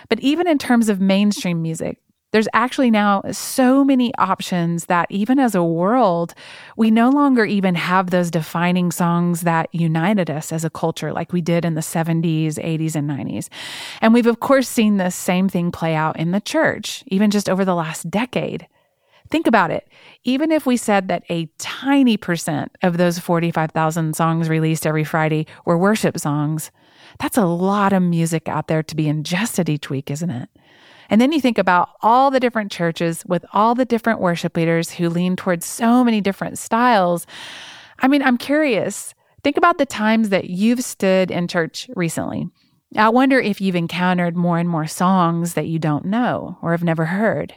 But 0.09 0.19
even 0.19 0.47
in 0.47 0.57
terms 0.57 0.89
of 0.89 0.99
mainstream 0.99 1.61
music, 1.61 1.99
There's 2.31 2.47
actually 2.53 2.91
now 2.91 3.23
so 3.31 3.83
many 3.83 4.13
options 4.15 4.85
that 4.85 5.07
even 5.09 5.39
as 5.39 5.55
a 5.55 5.63
world, 5.63 6.35
we 6.77 6.91
no 6.91 7.09
longer 7.09 7.43
even 7.43 7.73
have 7.73 8.11
those 8.11 8.29
defining 8.29 8.91
songs 8.91 9.41
that 9.41 9.67
united 9.73 10.29
us 10.29 10.51
as 10.51 10.63
a 10.63 10.69
culture 10.69 11.11
like 11.11 11.33
we 11.33 11.41
did 11.41 11.65
in 11.65 11.73
the 11.73 11.81
70s, 11.81 12.53
80s, 12.55 12.95
and 12.95 13.09
90s. 13.09 13.49
And 13.99 14.13
we've, 14.13 14.27
of 14.27 14.39
course, 14.41 14.69
seen 14.69 14.97
this 14.97 15.15
same 15.15 15.49
thing 15.49 15.71
play 15.71 15.95
out 15.95 16.19
in 16.19 16.29
the 16.29 16.41
church, 16.41 17.03
even 17.07 17.31
just 17.31 17.49
over 17.49 17.65
the 17.65 17.75
last 17.75 18.11
decade. 18.11 18.67
Think 19.31 19.47
about 19.47 19.71
it. 19.71 19.87
Even 20.23 20.51
if 20.51 20.65
we 20.65 20.77
said 20.77 21.07
that 21.07 21.23
a 21.29 21.47
tiny 21.57 22.17
percent 22.17 22.75
of 22.83 22.97
those 22.97 23.17
45,000 23.17 24.15
songs 24.15 24.49
released 24.49 24.85
every 24.85 25.03
Friday 25.03 25.47
were 25.65 25.77
worship 25.77 26.19
songs, 26.19 26.71
that's 27.19 27.37
a 27.37 27.45
lot 27.45 27.93
of 27.93 28.03
music 28.03 28.47
out 28.47 28.67
there 28.67 28.83
to 28.83 28.95
be 28.95 29.07
ingested 29.07 29.67
each 29.67 29.89
week, 29.89 30.11
isn't 30.11 30.29
it? 30.29 30.49
And 31.09 31.19
then 31.19 31.31
you 31.31 31.41
think 31.41 31.57
about 31.57 31.89
all 32.01 32.29
the 32.29 32.39
different 32.39 32.71
churches 32.71 33.23
with 33.25 33.43
all 33.51 33.75
the 33.75 33.85
different 33.85 34.19
worship 34.19 34.55
leaders 34.55 34.91
who 34.91 35.09
lean 35.09 35.35
towards 35.35 35.65
so 35.65 36.03
many 36.03 36.21
different 36.21 36.57
styles. 36.57 37.25
I 37.99 38.07
mean, 38.07 38.21
I'm 38.21 38.37
curious. 38.37 39.15
Think 39.43 39.57
about 39.57 39.77
the 39.77 39.85
times 39.85 40.29
that 40.29 40.49
you've 40.49 40.83
stood 40.83 41.31
in 41.31 41.47
church 41.47 41.89
recently. 41.95 42.49
I 42.95 43.09
wonder 43.09 43.39
if 43.39 43.61
you've 43.61 43.75
encountered 43.75 44.35
more 44.35 44.57
and 44.57 44.69
more 44.69 44.87
songs 44.87 45.53
that 45.53 45.67
you 45.67 45.79
don't 45.79 46.05
know 46.05 46.57
or 46.61 46.71
have 46.71 46.83
never 46.83 47.05
heard. 47.05 47.53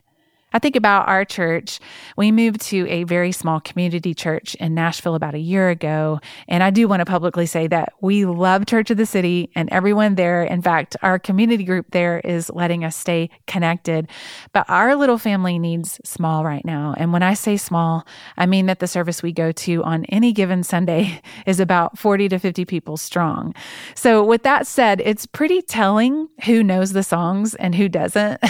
I 0.53 0.59
think 0.59 0.77
about 0.77 1.09
our 1.09 1.25
church. 1.25 1.81
We 2.17 2.31
moved 2.31 2.61
to 2.63 2.87
a 2.89 3.05
very 3.05 3.33
small 3.33 3.61
community 3.61 4.15
church 4.15 4.55
in 4.57 4.75
Nashville 4.75 5.15
about 5.15 5.35
a 5.35 5.39
year 5.39 5.71
ago. 5.71 6.21
And 6.49 6.63
I 6.63 6.71
do 6.71 6.87
want 6.89 7.01
to 7.01 7.07
publicly 7.07 7.47
say 7.47 7.67
that 7.69 7.95
we 8.01 8.25
love 8.25 8.67
Church 8.67 8.91
of 8.91 8.99
the 8.99 9.07
City 9.07 9.51
and 9.55 9.69
everyone 9.71 10.17
there. 10.17 10.43
In 10.43 10.61
fact, 10.61 10.97
our 11.03 11.19
community 11.19 11.65
group 11.65 11.91
there 11.93 12.21
is 12.21 12.51
letting 12.51 12.85
us 12.85 12.97
stay 12.97 13.31
connected. 13.47 14.09
But 14.53 14.69
our 14.69 14.95
little 14.95 15.19
family 15.19 15.59
needs 15.59 16.01
small 16.05 16.45
right 16.45 16.65
now. 16.65 16.95
And 16.99 17.13
when 17.13 17.23
I 17.23 17.35
say 17.35 17.57
small, 17.57 18.07
I 18.37 18.47
mean 18.47 18.67
that 18.67 18.81
the 18.81 18.87
service 18.87 19.23
we 19.23 19.33
go 19.33 19.53
to 19.53 19.83
on 19.85 20.05
any 20.07 20.33
given 20.33 20.63
Sunday 20.63 21.23
is 21.47 21.61
about 21.61 21.99
40 21.99 22.29
to 22.29 22.39
50 22.39 22.65
people 22.65 22.97
strong. 22.97 23.55
So, 23.95 24.23
with 24.25 24.43
that 24.43 24.67
said, 24.67 25.01
it's 25.05 25.27
pretty 25.27 25.63
telling 25.63 26.29
who 26.45 26.63
knows 26.63 26.93
the 26.93 27.03
songs 27.03 27.55
and 27.55 27.75
who 27.75 27.89
doesn't. 27.89 28.43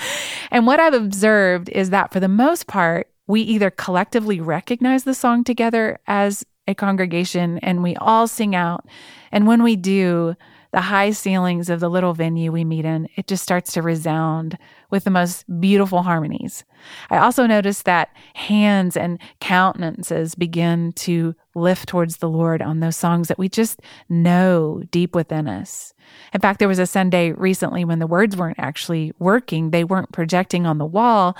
and 0.50 0.66
what 0.66 0.78
I've 0.78 0.94
observed 0.94 1.39
observed 1.40 1.68
is 1.70 1.90
that 1.90 2.12
for 2.12 2.20
the 2.20 2.28
most 2.28 2.66
part, 2.66 3.08
we 3.26 3.40
either 3.42 3.70
collectively 3.70 4.40
recognize 4.40 5.04
the 5.04 5.14
song 5.14 5.44
together 5.44 5.98
as 6.06 6.44
a 6.66 6.74
congregation 6.74 7.58
and 7.58 7.82
we 7.82 7.96
all 7.96 8.26
sing 8.28 8.54
out. 8.54 8.84
And 9.32 9.46
when 9.46 9.62
we 9.62 9.76
do, 9.76 10.36
the 10.72 10.80
high 10.82 11.10
ceilings 11.10 11.68
of 11.68 11.80
the 11.80 11.90
little 11.90 12.14
venue 12.14 12.52
we 12.52 12.64
meet 12.64 12.84
in, 12.84 13.08
it 13.16 13.26
just 13.26 13.42
starts 13.42 13.72
to 13.72 13.82
resound 13.82 14.56
with 14.90 15.04
the 15.04 15.10
most 15.10 15.44
beautiful 15.60 16.02
harmonies. 16.02 16.64
I 17.10 17.18
also 17.18 17.46
notice 17.46 17.82
that 17.82 18.10
hands 18.34 18.96
and 18.96 19.18
countenances 19.40 20.34
begin 20.34 20.92
to 20.92 21.34
lift 21.54 21.88
towards 21.88 22.18
the 22.18 22.28
Lord 22.28 22.62
on 22.62 22.80
those 22.80 22.96
songs 22.96 23.28
that 23.28 23.38
we 23.38 23.48
just 23.48 23.80
know 24.08 24.82
deep 24.90 25.14
within 25.14 25.48
us. 25.48 25.92
In 26.32 26.40
fact, 26.40 26.58
there 26.58 26.68
was 26.68 26.78
a 26.78 26.86
Sunday 26.86 27.32
recently 27.32 27.84
when 27.84 27.98
the 27.98 28.06
words 28.06 28.36
weren't 28.36 28.58
actually 28.58 29.12
working, 29.18 29.70
they 29.70 29.84
weren't 29.84 30.12
projecting 30.12 30.66
on 30.66 30.78
the 30.78 30.86
wall, 30.86 31.36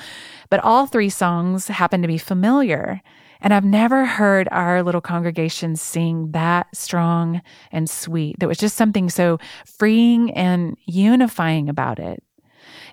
but 0.48 0.60
all 0.60 0.86
three 0.86 1.10
songs 1.10 1.68
happened 1.68 2.02
to 2.02 2.08
be 2.08 2.18
familiar. 2.18 3.00
And 3.42 3.54
I've 3.54 3.64
never 3.64 4.04
heard 4.04 4.48
our 4.50 4.82
little 4.82 5.00
congregation 5.00 5.76
sing 5.76 6.32
that 6.32 6.74
strong 6.74 7.42
and 7.72 7.88
sweet. 7.88 8.36
There 8.38 8.48
was 8.48 8.58
just 8.58 8.76
something 8.76 9.08
so 9.08 9.38
freeing 9.64 10.30
and 10.32 10.76
unifying 10.86 11.68
about 11.68 11.98
it. 11.98 12.22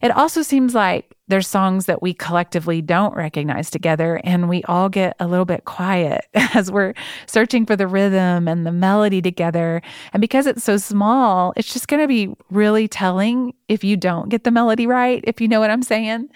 It 0.02 0.12
also 0.12 0.42
seems 0.42 0.76
like 0.76 1.16
there's 1.28 1.48
songs 1.48 1.86
that 1.88 2.02
we 2.02 2.14
collectively 2.14 2.82
don't 2.82 3.16
recognize 3.16 3.70
together, 3.70 4.22
and 4.24 4.48
we 4.48 4.64
all 4.64 4.90
get 4.90 5.16
a 5.20 5.28
little 5.28 5.46
bit 5.46 5.66
quiet 5.66 6.26
as 6.34 6.72
we're 6.72 6.94
searching 7.26 7.66
for 7.66 7.76
the 7.76 7.88
rhythm 7.88 8.48
and 8.48 8.66
the 8.66 8.72
melody 8.72 9.22
together. 9.22 9.82
And 10.14 10.22
because 10.22 10.48
it's 10.48 10.64
so 10.64 10.78
small, 10.78 11.54
it's 11.58 11.74
just 11.74 11.88
going 11.88 12.02
to 12.02 12.08
be 12.08 12.34
really 12.50 12.88
telling 12.88 13.54
if 13.68 13.84
you 13.84 13.98
don't 13.98 14.30
get 14.30 14.44
the 14.44 14.52
melody 14.52 14.88
right, 14.88 15.24
if 15.26 15.42
you 15.42 15.48
know 15.48 15.60
what 15.60 15.72
I'm 15.72 15.84
saying. 15.84 16.30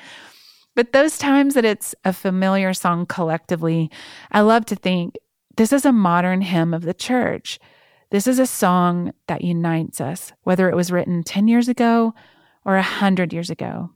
But 0.75 0.93
those 0.93 1.17
times 1.17 1.53
that 1.55 1.65
it's 1.65 1.93
a 2.05 2.13
familiar 2.13 2.73
song 2.73 3.05
collectively, 3.05 3.91
I 4.31 4.41
love 4.41 4.65
to 4.67 4.75
think 4.75 5.17
this 5.57 5.73
is 5.73 5.85
a 5.85 5.91
modern 5.91 6.41
hymn 6.41 6.73
of 6.73 6.83
the 6.83 6.93
church. 6.93 7.59
This 8.09 8.27
is 8.27 8.39
a 8.39 8.47
song 8.47 9.13
that 9.27 9.43
unites 9.43 9.99
us, 10.01 10.33
whether 10.43 10.69
it 10.69 10.75
was 10.75 10.91
written 10.91 11.23
10 11.23 11.47
years 11.47 11.67
ago 11.67 12.13
or 12.65 12.75
100 12.75 13.33
years 13.33 13.49
ago. 13.49 13.91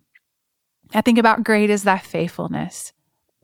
I 0.94 1.02
think 1.02 1.18
about 1.18 1.44
great 1.44 1.70
is 1.70 1.84
thy 1.84 1.98
faithfulness. 1.98 2.94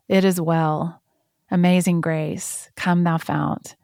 It 0.07 0.25
is 0.25 0.39
well. 0.39 1.01
Amazing 1.49 2.01
grace, 2.01 2.69
come 2.75 3.03
thou 3.03 3.17
fount. 3.17 3.75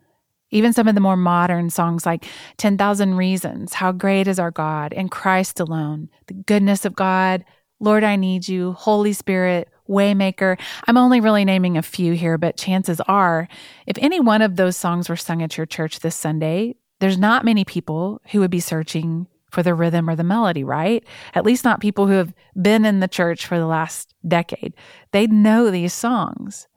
Even 0.52 0.72
some 0.72 0.88
of 0.88 0.96
the 0.96 1.02
more 1.02 1.18
modern 1.18 1.70
songs 1.70 2.06
like 2.06 2.26
10,000 2.58 3.16
Reasons, 3.16 3.74
How 3.74 3.92
Great 3.92 4.28
is 4.28 4.40
Our 4.40 4.52
God, 4.52 4.94
and 4.94 5.12
Christ 5.12 5.60
Alone, 5.60 6.10
The 6.28 6.34
Goodness 6.36 6.86
of 6.86 6.96
God, 6.96 7.44
Lord, 7.80 8.04
I 8.04 8.16
Need 8.16 8.48
You, 8.48 8.74
Holy 8.74 9.14
Spirit, 9.14 9.70
Waymaker. 9.88 10.60
I'm 10.88 10.98
only 10.98 11.20
really 11.20 11.46
naming 11.46 11.78
a 11.78 11.82
few 11.82 12.14
here, 12.14 12.38
but 12.38 12.58
chances 12.58 13.00
are, 13.02 13.48
if 13.86 13.98
any 14.00 14.20
one 14.20 14.42
of 14.42 14.56
those 14.56 14.76
songs 14.76 15.10
were 15.10 15.16
sung 15.16 15.42
at 15.42 15.58
your 15.58 15.66
church 15.66 16.00
this 16.00 16.16
Sunday, 16.16 16.76
there's 17.00 17.18
not 17.18 17.46
many 17.46 17.64
people 17.64 18.22
who 18.32 18.40
would 18.40 18.52
be 18.52 18.60
searching 18.60 19.28
for 19.52 19.64
the 19.64 19.74
rhythm 19.74 20.10
or 20.10 20.16
the 20.16 20.24
melody, 20.24 20.64
right? 20.64 21.04
At 21.34 21.46
least 21.46 21.64
not 21.64 21.80
people 21.80 22.08
who 22.08 22.14
have 22.14 22.34
been 22.60 22.84
in 22.84 23.00
the 23.00 23.08
church 23.08 23.46
for 23.46 23.58
the 23.58 23.68
last 23.68 24.14
decade. 24.28 24.74
They 25.12 25.28
know 25.28 25.72
these 25.72 25.94
songs. 25.94 26.68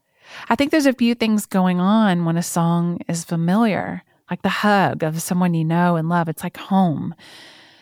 I 0.49 0.55
think 0.55 0.71
there's 0.71 0.87
a 0.87 0.93
few 0.93 1.15
things 1.15 1.47
going 1.47 1.81
on 1.81 2.25
when 2.25 2.37
a 2.37 2.43
song 2.43 3.01
is 3.09 3.25
familiar, 3.25 4.03
like 4.31 4.43
the 4.43 4.49
hug 4.49 5.03
of 5.03 5.21
someone 5.21 5.55
you 5.55 5.65
know 5.65 5.97
and 5.97 6.09
love. 6.09 6.29
It's 6.29 6.45
like 6.45 6.57
home. 6.57 7.15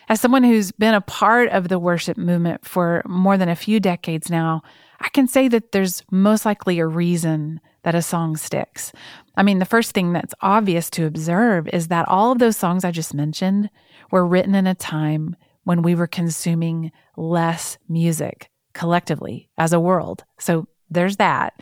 As 0.09 0.19
someone 0.19 0.43
who's 0.43 0.71
been 0.71 0.95
a 0.95 1.01
part 1.01 1.49
of 1.49 1.67
the 1.67 1.77
worship 1.77 2.17
movement 2.17 2.65
for 2.65 3.03
more 3.07 3.37
than 3.37 3.47
a 3.47 3.55
few 3.55 3.79
decades 3.79 4.31
now, 4.31 4.63
I 4.99 5.09
can 5.09 5.27
say 5.27 5.47
that 5.49 5.71
there's 5.71 6.03
most 6.09 6.45
likely 6.45 6.79
a 6.79 6.87
reason 6.87 7.61
that 7.83 7.93
a 7.93 8.01
song 8.01 8.35
sticks. 8.35 8.91
I 9.37 9.43
mean, 9.43 9.59
the 9.59 9.65
first 9.65 9.91
thing 9.91 10.11
that's 10.11 10.33
obvious 10.41 10.89
to 10.91 11.05
observe 11.05 11.67
is 11.69 11.89
that 11.89 12.07
all 12.07 12.31
of 12.31 12.39
those 12.39 12.57
songs 12.57 12.83
I 12.83 12.89
just 12.89 13.13
mentioned 13.13 13.69
were 14.11 14.25
written 14.25 14.55
in 14.55 14.65
a 14.65 14.73
time 14.73 15.35
when 15.63 15.83
we 15.83 15.93
were 15.93 16.07
consuming 16.07 16.91
less 17.15 17.77
music 17.87 18.49
collectively 18.73 19.47
as 19.59 19.73
a 19.73 19.79
world. 19.79 20.25
So 20.39 20.67
there's 20.89 21.17
that. 21.17 21.53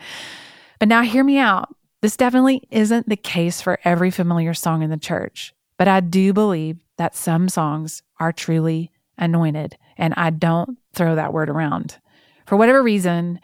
But 0.78 0.88
now, 0.88 1.02
hear 1.02 1.22
me 1.22 1.38
out. 1.38 1.74
This 2.00 2.16
definitely 2.16 2.62
isn't 2.70 3.08
the 3.08 3.16
case 3.16 3.60
for 3.60 3.78
every 3.84 4.10
familiar 4.10 4.54
song 4.54 4.82
in 4.82 4.90
the 4.90 4.96
church, 4.96 5.52
but 5.76 5.88
I 5.88 6.00
do 6.00 6.32
believe 6.32 6.78
that 6.98 7.16
some 7.16 7.48
songs 7.48 8.02
are 8.20 8.32
truly 8.32 8.90
anointed, 9.16 9.76
and 9.96 10.14
I 10.16 10.30
don't 10.30 10.78
throw 10.92 11.14
that 11.14 11.32
word 11.32 11.48
around. 11.48 11.98
For 12.46 12.56
whatever 12.56 12.82
reason, 12.82 13.40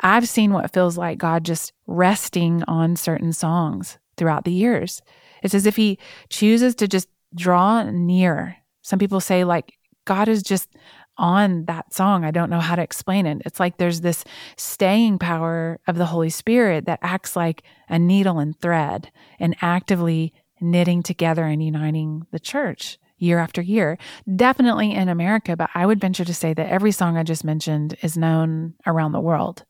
I've 0.00 0.28
seen 0.28 0.52
what 0.52 0.72
feels 0.72 0.98
like 0.98 1.18
God 1.18 1.44
just 1.44 1.72
resting 1.86 2.62
on 2.66 2.96
certain 2.96 3.32
songs 3.32 3.98
throughout 4.16 4.44
the 4.44 4.52
years. 4.52 5.02
It's 5.42 5.54
as 5.54 5.66
if 5.66 5.76
He 5.76 5.98
chooses 6.28 6.74
to 6.76 6.88
just 6.88 7.08
draw 7.34 7.82
near. 7.90 8.56
Some 8.82 8.98
people 8.98 9.20
say, 9.20 9.44
like, 9.44 9.74
God 10.04 10.28
is 10.28 10.42
just 10.42 10.68
on 11.16 11.64
that 11.66 11.92
song. 11.94 12.24
I 12.24 12.30
don't 12.30 12.50
know 12.50 12.60
how 12.60 12.76
to 12.76 12.82
explain 12.82 13.26
it. 13.26 13.42
It's 13.44 13.60
like 13.60 13.76
there's 13.76 14.00
this 14.00 14.24
staying 14.56 15.18
power 15.18 15.78
of 15.86 15.96
the 15.96 16.06
Holy 16.06 16.30
Spirit 16.30 16.86
that 16.86 16.98
acts 17.02 17.36
like 17.36 17.62
a 17.88 17.98
needle 17.98 18.38
and 18.38 18.58
thread 18.60 19.10
and 19.38 19.56
actively 19.62 20.32
knitting 20.64 21.02
together 21.02 21.44
and 21.44 21.62
uniting 21.62 22.26
the 22.30 22.40
church 22.40 22.98
year 23.18 23.38
after 23.38 23.62
year. 23.62 23.98
Definitely 24.34 24.92
in 24.92 25.08
America, 25.08 25.56
but 25.56 25.70
I 25.74 25.86
would 25.86 26.00
venture 26.00 26.24
to 26.24 26.34
say 26.34 26.54
that 26.54 26.68
every 26.68 26.92
song 26.92 27.16
I 27.16 27.22
just 27.22 27.44
mentioned 27.44 27.96
is 28.02 28.16
known 28.16 28.74
around 28.86 29.12
the 29.12 29.20
world. 29.20 29.64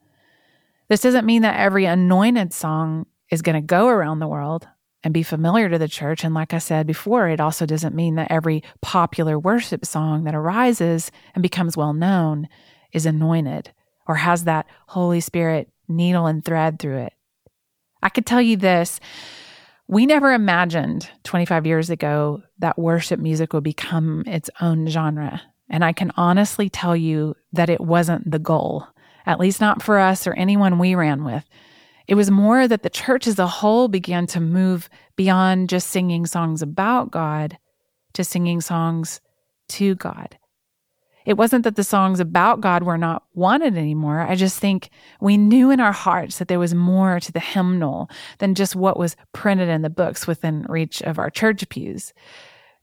This 0.88 1.00
doesn't 1.00 1.26
mean 1.26 1.42
that 1.42 1.58
every 1.58 1.84
anointed 1.84 2.52
song 2.52 3.06
is 3.30 3.42
going 3.42 3.54
to 3.54 3.60
go 3.60 3.88
around 3.88 4.18
the 4.18 4.28
world 4.28 4.68
and 5.02 5.12
be 5.12 5.22
familiar 5.22 5.68
to 5.68 5.78
the 5.78 5.88
church. 5.88 6.24
And 6.24 6.34
like 6.34 6.54
I 6.54 6.58
said 6.58 6.86
before, 6.86 7.28
it 7.28 7.40
also 7.40 7.66
doesn't 7.66 7.94
mean 7.94 8.14
that 8.14 8.30
every 8.30 8.62
popular 8.80 9.38
worship 9.38 9.84
song 9.84 10.24
that 10.24 10.34
arises 10.34 11.10
and 11.34 11.42
becomes 11.42 11.76
well 11.76 11.92
known 11.92 12.48
is 12.92 13.06
anointed 13.06 13.72
or 14.06 14.16
has 14.16 14.44
that 14.44 14.66
Holy 14.88 15.20
Spirit 15.20 15.70
needle 15.88 16.26
and 16.26 16.44
thread 16.44 16.78
through 16.78 16.98
it. 16.98 17.12
I 18.02 18.08
could 18.08 18.26
tell 18.26 18.40
you 18.42 18.56
this 18.56 19.00
we 19.86 20.06
never 20.06 20.32
imagined 20.32 21.10
25 21.24 21.66
years 21.66 21.90
ago 21.90 22.42
that 22.58 22.78
worship 22.78 23.20
music 23.20 23.52
would 23.52 23.64
become 23.64 24.24
its 24.26 24.48
own 24.60 24.86
genre. 24.88 25.42
And 25.68 25.84
I 25.84 25.92
can 25.92 26.12
honestly 26.16 26.68
tell 26.68 26.96
you 26.96 27.34
that 27.52 27.70
it 27.70 27.80
wasn't 27.80 28.30
the 28.30 28.38
goal, 28.38 28.86
at 29.26 29.40
least 29.40 29.60
not 29.60 29.82
for 29.82 29.98
us 29.98 30.26
or 30.26 30.34
anyone 30.34 30.78
we 30.78 30.94
ran 30.94 31.24
with. 31.24 31.44
It 32.06 32.14
was 32.14 32.30
more 32.30 32.68
that 32.68 32.82
the 32.82 32.90
church 32.90 33.26
as 33.26 33.38
a 33.38 33.46
whole 33.46 33.88
began 33.88 34.26
to 34.28 34.40
move 34.40 34.88
beyond 35.16 35.70
just 35.70 35.88
singing 35.88 36.26
songs 36.26 36.60
about 36.60 37.10
God 37.10 37.58
to 38.12 38.24
singing 38.24 38.60
songs 38.60 39.20
to 39.68 39.94
God. 39.94 40.36
It 41.24 41.38
wasn't 41.38 41.64
that 41.64 41.76
the 41.76 41.84
songs 41.84 42.20
about 42.20 42.60
God 42.60 42.82
were 42.82 42.98
not 42.98 43.24
wanted 43.34 43.78
anymore. 43.78 44.20
I 44.20 44.34
just 44.34 44.58
think 44.58 44.90
we 45.20 45.36
knew 45.38 45.70
in 45.70 45.80
our 45.80 45.92
hearts 45.92 46.38
that 46.38 46.48
there 46.48 46.58
was 46.58 46.74
more 46.74 47.18
to 47.20 47.32
the 47.32 47.40
hymnal 47.40 48.10
than 48.38 48.54
just 48.54 48.76
what 48.76 48.98
was 48.98 49.16
printed 49.32 49.68
in 49.68 49.82
the 49.82 49.90
books 49.90 50.26
within 50.26 50.66
reach 50.68 51.02
of 51.02 51.18
our 51.18 51.30
church 51.30 51.66
pews. 51.70 52.12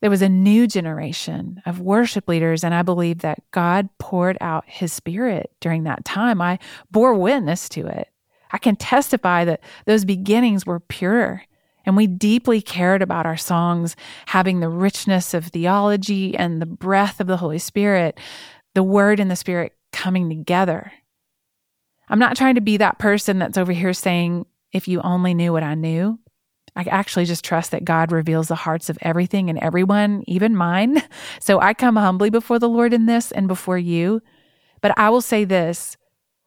There 0.01 0.09
was 0.09 0.23
a 0.23 0.29
new 0.29 0.65
generation 0.65 1.61
of 1.67 1.79
worship 1.79 2.27
leaders, 2.27 2.63
and 2.63 2.73
I 2.73 2.81
believe 2.81 3.19
that 3.19 3.43
God 3.51 3.89
poured 3.99 4.37
out 4.41 4.63
his 4.65 4.91
spirit 4.91 5.51
during 5.59 5.83
that 5.83 6.03
time. 6.03 6.41
I 6.41 6.57
bore 6.89 7.13
witness 7.13 7.69
to 7.69 7.85
it. 7.85 8.07
I 8.51 8.57
can 8.57 8.75
testify 8.75 9.45
that 9.45 9.61
those 9.85 10.03
beginnings 10.03 10.65
were 10.65 10.79
pure 10.79 11.43
and 11.85 11.97
we 11.97 12.07
deeply 12.07 12.61
cared 12.61 13.01
about 13.01 13.25
our 13.25 13.37
songs 13.37 13.95
having 14.27 14.59
the 14.59 14.69
richness 14.69 15.33
of 15.33 15.47
theology 15.47 16.35
and 16.35 16.61
the 16.61 16.65
breath 16.65 17.19
of 17.19 17.27
the 17.27 17.37
Holy 17.37 17.59
Spirit, 17.59 18.19
the 18.73 18.83
Word 18.83 19.19
and 19.19 19.29
the 19.29 19.35
Spirit 19.35 19.73
coming 19.91 20.29
together. 20.29 20.91
I'm 22.09 22.19
not 22.19 22.35
trying 22.35 22.55
to 22.55 22.61
be 22.61 22.77
that 22.77 22.99
person 22.99 23.39
that's 23.39 23.57
over 23.57 23.71
here 23.71 23.93
saying, 23.93 24.45
if 24.71 24.87
you 24.87 25.01
only 25.01 25.33
knew 25.33 25.53
what 25.53 25.63
I 25.63 25.75
knew. 25.75 26.19
I 26.75 26.83
actually 26.83 27.25
just 27.25 27.43
trust 27.43 27.71
that 27.71 27.83
God 27.83 28.11
reveals 28.11 28.47
the 28.47 28.55
hearts 28.55 28.89
of 28.89 28.97
everything 29.01 29.49
and 29.49 29.59
everyone, 29.59 30.23
even 30.27 30.55
mine. 30.55 31.03
So 31.39 31.59
I 31.59 31.73
come 31.73 31.95
humbly 31.95 32.29
before 32.29 32.59
the 32.59 32.69
Lord 32.69 32.93
in 32.93 33.07
this 33.07 33.31
and 33.31 33.47
before 33.47 33.77
you. 33.77 34.21
But 34.79 34.97
I 34.97 35.09
will 35.09 35.21
say 35.21 35.43
this 35.43 35.97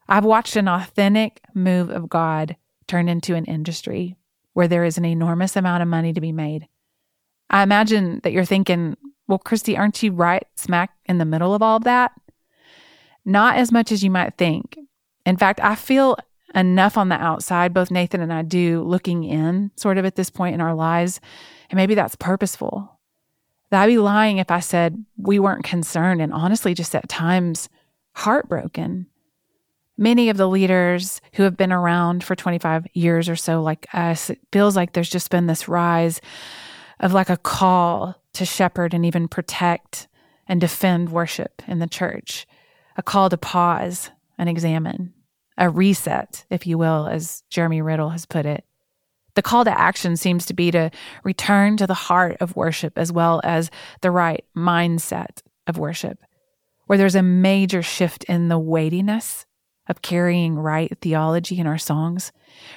I've 0.09 0.25
watched 0.25 0.57
an 0.57 0.69
authentic 0.69 1.41
move 1.55 1.91
of 1.91 2.09
God 2.09 2.57
turn 2.87 3.09
into 3.09 3.35
an 3.35 3.45
industry 3.45 4.17
where 4.55 4.69
there 4.69 4.85
is 4.85 4.97
an 4.97 5.05
enormous 5.05 5.57
amount 5.57 5.83
of 5.83 5.89
money 5.89 6.13
to 6.13 6.21
be 6.21 6.33
made. 6.33 6.67
I 7.51 7.63
imagine 7.63 8.21
that 8.23 8.33
you're 8.33 8.45
thinking, 8.45 8.97
well, 9.29 9.39
Christy, 9.39 9.77
aren't 9.77 10.03
you 10.03 10.13
right 10.13 10.47
smack 10.57 10.93
in 11.07 11.19
the 11.19 11.25
middle 11.25 11.55
of 11.55 11.63
all 11.63 11.77
of 11.77 11.85
that? 11.85 12.13
Not 13.25 13.57
as 13.57 13.71
much 13.71 13.93
as 13.93 14.03
you 14.03 14.11
might 14.11 14.37
think. 14.37 14.79
In 15.27 15.37
fact, 15.37 15.61
I 15.63 15.75
feel 15.75 16.17
enough 16.55 16.97
on 16.97 17.09
the 17.09 17.17
outside, 17.17 17.75
both 17.75 17.91
Nathan 17.91 18.21
and 18.21 18.33
I 18.33 18.43
do, 18.43 18.83
looking 18.83 19.25
in 19.25 19.71
sort 19.77 19.99
of 19.99 20.05
at 20.05 20.17
this 20.17 20.31
point 20.31 20.55
in 20.55 20.61
our 20.61 20.75
lives. 20.75 21.21
And 21.71 21.77
maybe 21.77 21.95
that's 21.95 22.17
purposeful. 22.17 22.99
That 23.71 23.83
I'd 23.83 23.89
be 23.89 23.99
lying 23.99 24.39
if 24.39 24.51
I 24.51 24.61
said 24.61 25.05
we 25.17 25.39
weren't 25.39 25.65
concerned 25.65 26.23
and 26.23 26.33
honestly 26.33 26.75
just 26.75 26.95
at 26.95 27.09
times 27.09 27.69
heartbroken 28.15 29.07
many 29.97 30.29
of 30.29 30.37
the 30.37 30.49
leaders 30.49 31.21
who 31.35 31.43
have 31.45 31.57
been 31.57 31.73
around 31.73 32.25
for 32.25 32.35
25 32.35 32.87
years 32.95 33.29
or 33.29 33.37
so, 33.37 33.63
like 33.63 33.87
us, 33.93 34.31
it 34.31 34.41
feels 34.53 34.77
like 34.77 34.93
there's 34.93 35.11
just 35.11 35.31
been 35.31 35.47
this 35.47 35.69
rise 35.69 36.21
of 37.01 37.13
like 37.13 37.31
a 37.31 37.37
call 37.37 38.17
to 38.35 38.45
shepherd 38.45 38.95
and 38.95 39.05
even 39.05 39.29
protect 39.29 40.09
and 40.47 40.61
defend 40.61 41.11
worship 41.11 41.63
in 41.67 41.79
the 41.79 41.87
church, 41.87 42.47
a 42.97 43.03
call 43.03 43.31
to 43.31 43.37
pause 43.37 44.11
and 44.37 44.49
examine, 44.49 45.13
a 45.57 45.71
reset, 45.71 46.45
if 46.51 46.67
you 46.67 46.77
will, 46.77 47.07
as 47.07 47.43
Jeremy 47.49 47.81
Riddle 47.81 48.11
has 48.11 48.27
put 48.27 48.47
it. 48.47 48.65
The 49.35 49.43
call 49.43 49.65
to 49.65 49.81
action 49.81 50.17
seems 50.17 50.47
to 50.47 50.55
be 50.55 50.71
to 50.71 50.91
return 51.25 51.77
to 51.79 51.87
the 51.87 51.95
heart 51.95 52.37
of 52.41 52.57
worship 52.57 52.97
as 52.97 53.11
well 53.11 53.41
as 53.43 53.71
the 54.01 54.11
right 54.11 54.45
mindset 54.57 55.43
of 55.67 55.79
worship, 55.79 56.19
where 56.87 56.99
there's 56.99 57.17
a 57.17 57.23
major 57.23 57.83
shift 57.83 58.25
in 58.25 58.49
the 58.49 58.59
weightiness 58.59 59.47
of 59.89 60.03
carrying 60.03 60.59
right 60.59 60.97
theology 61.01 61.59
in 61.59 61.67
our 61.67 61.79
songs, 61.79 62.33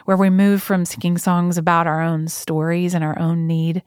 where 0.06 0.18
we 0.18 0.30
move 0.30 0.62
from 0.62 0.86
singing 0.86 1.18
songs 1.18 1.58
about 1.58 1.88
our 1.88 2.02
own 2.02 2.28
stories 2.28 2.94
and 2.94 3.04
our 3.04 3.18
own 3.18 3.48
need 3.48 3.82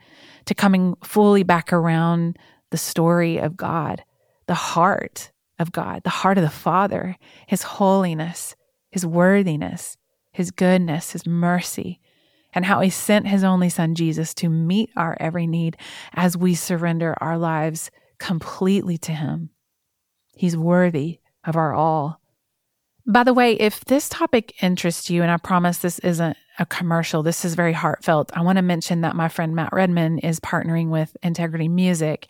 to 0.47 0.55
coming 0.55 0.97
fully 1.05 1.43
back 1.43 1.73
around 1.73 2.39
the 2.71 2.79
story 2.79 3.39
of 3.39 3.57
God, 3.57 4.03
the 4.47 4.55
heart 4.55 5.33
of 5.59 5.73
God, 5.73 6.03
the 6.05 6.11
heart 6.11 6.39
of 6.39 6.45
the 6.45 6.51
Father, 6.51 7.17
His 7.47 7.63
holiness, 7.63 8.57
His 8.91 9.05
worthiness, 9.05 9.97
His 10.33 10.51
goodness, 10.51 11.13
His 11.13 11.27
mercy, 11.27 12.01
and 12.53 12.65
how 12.65 12.81
He 12.81 12.91
sent 12.91 13.29
His 13.29 13.45
only 13.45 13.69
Son, 13.69 13.95
Jesus, 13.95 14.33
to 14.35 14.49
meet 14.49 14.91
our 14.97 15.17
every 15.21 15.47
need 15.47 15.77
as 16.15 16.37
we 16.37 16.55
surrender 16.55 17.15
our 17.21 17.37
lives 17.37 17.91
completely 18.19 18.97
to 18.99 19.13
Him. 19.13 19.51
He's 20.37 20.57
worthy 20.57 21.21
of 21.45 21.57
our 21.57 21.75
all. 21.75 22.20
By 23.11 23.25
the 23.25 23.35
way, 23.35 23.55
if 23.55 23.85
this 23.87 24.09
topic 24.09 24.63
interests 24.63 25.11
you, 25.11 25.23
and 25.23 25.33
I 25.33 25.37
promise 25.37 25.79
this 25.79 25.99
isn't 25.99 26.37
a 26.61 26.67
commercial, 26.67 27.25
this 27.25 27.45
is 27.45 27.57
very 27.57 27.73
heartfelt, 27.73 28.31
I 28.35 28.43
want 28.43 28.59
to 28.59 28.63
mention 28.63 29.01
that 29.01 29.17
my 29.17 29.29
friend 29.29 29.53
Matt 29.53 29.73
Redman 29.73 30.21
is 30.21 30.39
partnering 30.39 30.91
with 30.91 31.17
Integrity 31.21 31.67
Music, 31.67 32.29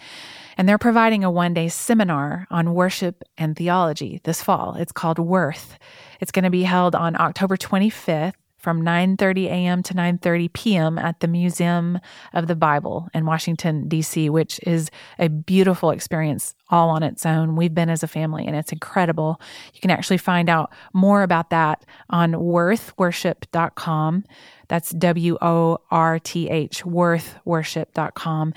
and 0.56 0.66
they're 0.66 0.78
providing 0.78 1.22
a 1.22 1.30
one 1.30 1.52
day 1.52 1.68
seminar 1.68 2.46
on 2.50 2.72
worship 2.72 3.24
and 3.36 3.54
theology 3.54 4.22
this 4.24 4.42
fall. 4.42 4.74
It's 4.76 4.90
called 4.90 5.18
Worth. 5.18 5.78
It's 6.18 6.32
going 6.32 6.44
to 6.44 6.50
be 6.50 6.62
held 6.62 6.94
on 6.94 7.14
October 7.14 7.58
25th 7.58 8.32
from 8.60 8.82
9:30 8.82 9.46
a.m. 9.46 9.82
to 9.82 9.94
9:30 9.94 10.52
p.m. 10.52 10.98
at 10.98 11.20
the 11.20 11.28
Museum 11.28 11.98
of 12.32 12.46
the 12.46 12.54
Bible 12.54 13.08
in 13.14 13.26
Washington 13.26 13.88
D.C., 13.88 14.30
which 14.30 14.60
is 14.62 14.90
a 15.18 15.28
beautiful 15.28 15.90
experience 15.90 16.54
all 16.68 16.90
on 16.90 17.02
its 17.02 17.26
own. 17.26 17.56
We've 17.56 17.74
been 17.74 17.90
as 17.90 18.02
a 18.02 18.08
family 18.08 18.46
and 18.46 18.54
it's 18.54 18.72
incredible. 18.72 19.40
You 19.74 19.80
can 19.80 19.90
actually 19.90 20.18
find 20.18 20.48
out 20.48 20.72
more 20.92 21.22
about 21.22 21.50
that 21.50 21.84
on 22.10 22.32
worthworship.com. 22.32 24.24
That's 24.68 24.90
W 24.90 25.38
O 25.40 25.78
R 25.90 26.18
T 26.18 26.48
H 26.48 26.84
worthworship.com. 26.84 28.54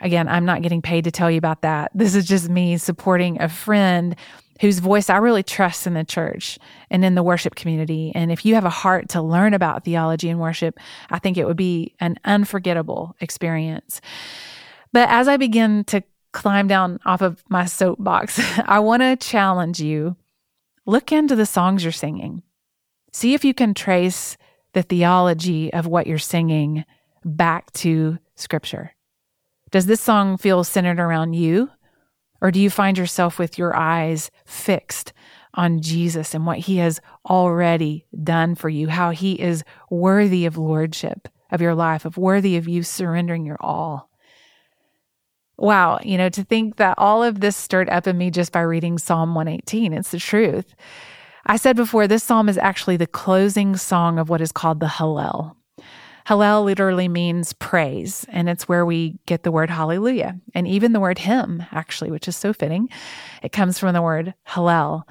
Again, 0.00 0.28
I'm 0.28 0.44
not 0.44 0.62
getting 0.62 0.82
paid 0.82 1.04
to 1.04 1.12
tell 1.12 1.30
you 1.30 1.38
about 1.38 1.62
that. 1.62 1.92
This 1.94 2.14
is 2.14 2.26
just 2.26 2.48
me 2.48 2.76
supporting 2.78 3.40
a 3.40 3.48
friend 3.48 4.16
whose 4.60 4.78
voice 4.78 5.10
I 5.10 5.16
really 5.16 5.42
trust 5.42 5.86
in 5.86 5.94
the 5.94 6.04
church 6.04 6.58
and 6.90 7.04
in 7.04 7.14
the 7.14 7.22
worship 7.22 7.54
community. 7.54 8.12
And 8.14 8.30
if 8.30 8.44
you 8.44 8.54
have 8.54 8.64
a 8.64 8.70
heart 8.70 9.08
to 9.10 9.22
learn 9.22 9.54
about 9.54 9.84
theology 9.84 10.28
and 10.28 10.40
worship, 10.40 10.78
I 11.10 11.18
think 11.18 11.36
it 11.36 11.46
would 11.46 11.56
be 11.56 11.94
an 12.00 12.18
unforgettable 12.24 13.16
experience. 13.20 14.00
But 14.92 15.08
as 15.08 15.26
I 15.26 15.36
begin 15.36 15.84
to 15.84 16.02
climb 16.32 16.68
down 16.68 17.00
off 17.04 17.20
of 17.20 17.42
my 17.48 17.64
soapbox, 17.64 18.40
I 18.66 18.78
want 18.80 19.02
to 19.02 19.16
challenge 19.16 19.80
you 19.80 20.16
look 20.86 21.12
into 21.12 21.34
the 21.34 21.46
songs 21.46 21.82
you're 21.82 21.92
singing. 21.92 22.42
See 23.12 23.34
if 23.34 23.44
you 23.44 23.54
can 23.54 23.74
trace 23.74 24.36
the 24.72 24.82
theology 24.82 25.72
of 25.72 25.86
what 25.86 26.06
you're 26.06 26.18
singing 26.18 26.84
back 27.24 27.72
to 27.72 28.18
scripture. 28.36 28.92
Does 29.70 29.86
this 29.86 30.00
song 30.00 30.36
feel 30.36 30.62
centered 30.62 31.00
around 31.00 31.32
you? 31.34 31.70
Or 32.44 32.50
do 32.50 32.60
you 32.60 32.68
find 32.68 32.98
yourself 32.98 33.38
with 33.38 33.56
your 33.56 33.74
eyes 33.74 34.30
fixed 34.44 35.14
on 35.54 35.80
Jesus 35.80 36.34
and 36.34 36.44
what 36.44 36.58
he 36.58 36.76
has 36.76 37.00
already 37.24 38.04
done 38.22 38.54
for 38.54 38.68
you, 38.68 38.88
how 38.88 39.12
he 39.12 39.40
is 39.40 39.64
worthy 39.88 40.44
of 40.44 40.58
lordship 40.58 41.26
of 41.50 41.62
your 41.62 41.74
life, 41.74 42.04
of 42.04 42.18
worthy 42.18 42.58
of 42.58 42.68
you 42.68 42.82
surrendering 42.82 43.46
your 43.46 43.56
all? 43.60 44.10
Wow, 45.56 46.00
you 46.02 46.18
know, 46.18 46.28
to 46.28 46.44
think 46.44 46.76
that 46.76 46.98
all 46.98 47.22
of 47.22 47.40
this 47.40 47.56
stirred 47.56 47.88
up 47.88 48.06
in 48.06 48.18
me 48.18 48.30
just 48.30 48.52
by 48.52 48.60
reading 48.60 48.98
Psalm 48.98 49.34
118. 49.34 49.94
It's 49.94 50.10
the 50.10 50.18
truth. 50.18 50.74
I 51.46 51.56
said 51.56 51.76
before, 51.76 52.06
this 52.06 52.24
psalm 52.24 52.50
is 52.50 52.58
actually 52.58 52.98
the 52.98 53.06
closing 53.06 53.74
song 53.74 54.18
of 54.18 54.28
what 54.28 54.42
is 54.42 54.52
called 54.52 54.80
the 54.80 54.86
Hallel. 54.86 55.56
Hallel 56.26 56.64
literally 56.64 57.06
means 57.08 57.52
praise, 57.52 58.24
and 58.30 58.48
it's 58.48 58.66
where 58.66 58.86
we 58.86 59.18
get 59.26 59.42
the 59.42 59.52
word 59.52 59.68
hallelujah. 59.68 60.38
And 60.54 60.66
even 60.66 60.92
the 60.92 61.00
word 61.00 61.18
hymn, 61.18 61.64
actually, 61.70 62.10
which 62.10 62.28
is 62.28 62.36
so 62.36 62.52
fitting, 62.52 62.88
it 63.42 63.52
comes 63.52 63.78
from 63.78 63.92
the 63.92 64.02
word 64.02 64.34
Hallel. 64.48 65.04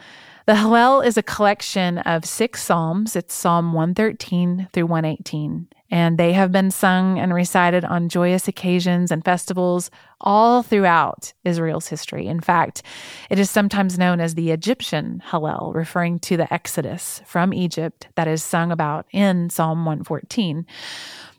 The 0.45 0.53
Hallel 0.55 1.05
is 1.05 1.15
a 1.15 1.23
collection 1.23 1.99
of 1.99 2.25
six 2.25 2.61
psalms. 2.61 3.15
It's 3.15 3.33
Psalm 3.33 3.71
113 3.71 4.67
through 4.73 4.87
118 4.87 5.67
and 5.89 6.17
they 6.17 6.33
have 6.33 6.51
been 6.51 6.71
sung 6.71 7.19
and 7.19 7.33
recited 7.33 7.85
on 7.85 8.09
joyous 8.09 8.47
occasions 8.47 9.11
and 9.11 9.23
festivals 9.23 9.91
all 10.19 10.63
throughout 10.63 11.31
Israel's 11.45 11.87
history. 11.87 12.25
In 12.25 12.39
fact, 12.41 12.81
it 13.29 13.37
is 13.37 13.51
sometimes 13.51 13.99
known 13.99 14.19
as 14.19 14.33
the 14.33 14.49
Egyptian 14.49 15.21
Hallel, 15.27 15.73
referring 15.75 16.17
to 16.21 16.35
the 16.35 16.51
Exodus 16.51 17.21
from 17.25 17.53
Egypt 17.53 18.07
that 18.15 18.27
is 18.27 18.43
sung 18.43 18.71
about 18.71 19.05
in 19.11 19.51
Psalm 19.51 19.85
114. 19.85 20.65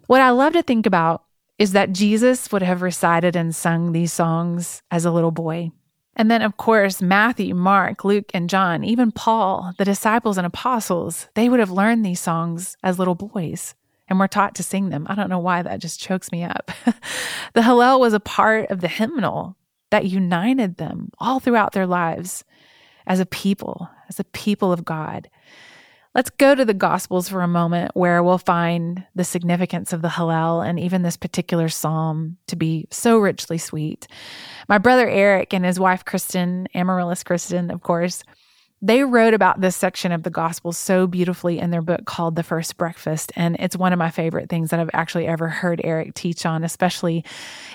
What 0.07 0.23
I 0.23 0.31
love 0.31 0.53
to 0.53 0.62
think 0.62 0.87
about 0.87 1.25
is 1.59 1.73
that 1.73 1.93
Jesus 1.93 2.53
would 2.53 2.62
have 2.62 2.81
recited 2.81 3.35
and 3.35 3.57
sung 3.57 3.90
these 3.90 4.12
songs 4.12 4.83
as 4.90 5.05
a 5.05 5.11
little 5.11 5.33
boy. 5.33 5.73
And 6.16 6.31
then, 6.31 6.42
of 6.42 6.57
course, 6.57 7.03
Matthew, 7.03 7.55
Mark, 7.55 8.05
Luke, 8.05 8.31
and 8.33 8.48
John, 8.48 8.85
even 8.85 9.11
Paul, 9.11 9.72
the 9.79 9.85
disciples 9.85 10.38
and 10.38 10.46
apostles, 10.46 11.29
they 11.35 11.48
would 11.48 11.61
have 11.61 11.70
learned 11.70 12.05
these 12.05 12.20
songs 12.20 12.77
as 12.83 12.98
little 12.98 13.16
boys 13.16 13.74
and 14.09 14.18
we're 14.18 14.27
taught 14.27 14.55
to 14.57 14.62
sing 14.62 14.90
them. 14.90 15.07
I 15.09 15.14
don't 15.14 15.31
know 15.31 15.38
why 15.38 15.62
that 15.62 15.81
just 15.81 16.00
chokes 16.00 16.31
me 16.31 16.44
up. 16.44 16.70
the 17.55 17.62
Hallel 17.62 18.00
was 18.00 18.12
a 18.12 18.20
part 18.20 18.70
of 18.70 18.81
the 18.81 18.88
hymnal 18.88 19.57
that 19.90 20.07
united 20.07 20.77
them 20.77 21.11
all 21.18 21.40
throughout 21.40 21.72
their 21.72 21.87
lives 21.87 22.44
as 23.07 23.20
a 23.20 23.27
people, 23.27 23.88
as 24.09 24.20
a 24.20 24.24
people 24.24 24.72
of 24.72 24.85
God. 24.85 25.31
Let's 26.14 26.31
go 26.31 26.55
to 26.55 26.64
the 26.64 26.74
Gospels 26.74 27.29
for 27.29 27.42
a 27.42 27.48
moment 27.48 27.90
where 27.94 28.22
we'll 28.22 28.38
find 28.38 29.05
the 29.16 29.24
significance 29.24 29.92
of 29.92 30.00
the 30.00 30.11
Hallel 30.11 30.64
and 30.64 30.79
even 30.79 31.03
this 31.03 31.16
particular 31.16 31.68
psalm 31.68 32.37
to 32.46 32.55
be 32.55 32.87
so 32.92 33.18
richly 33.18 33.59
sweet. 33.59 34.07
My 34.68 34.79
brother 34.79 35.09
Eric 35.09 35.53
and 35.53 35.64
his 35.64 35.81
wife 35.81 36.05
Kristen, 36.05 36.68
Amaryllis 36.72 37.24
Kristen, 37.24 37.68
of 37.68 37.83
course, 37.83 38.22
they 38.81 39.03
wrote 39.03 39.35
about 39.35 39.61
this 39.61 39.74
section 39.74 40.12
of 40.12 40.22
the 40.22 40.31
gospel 40.31 40.72
so 40.72 41.09
beautifully 41.09 41.59
in 41.59 41.70
their 41.70 41.83
book 41.83 42.05
called 42.05 42.37
The 42.37 42.42
First 42.44 42.77
Breakfast. 42.77 43.33
And 43.35 43.57
it's 43.59 43.77
one 43.77 43.92
of 43.92 43.98
my 43.98 44.11
favorite 44.11 44.48
things 44.48 44.70
that 44.70 44.79
I've 44.79 44.90
actually 44.92 45.27
ever 45.27 45.48
heard 45.48 45.81
Eric 45.83 46.14
teach 46.14 46.46
on, 46.46 46.62
especially 46.62 47.24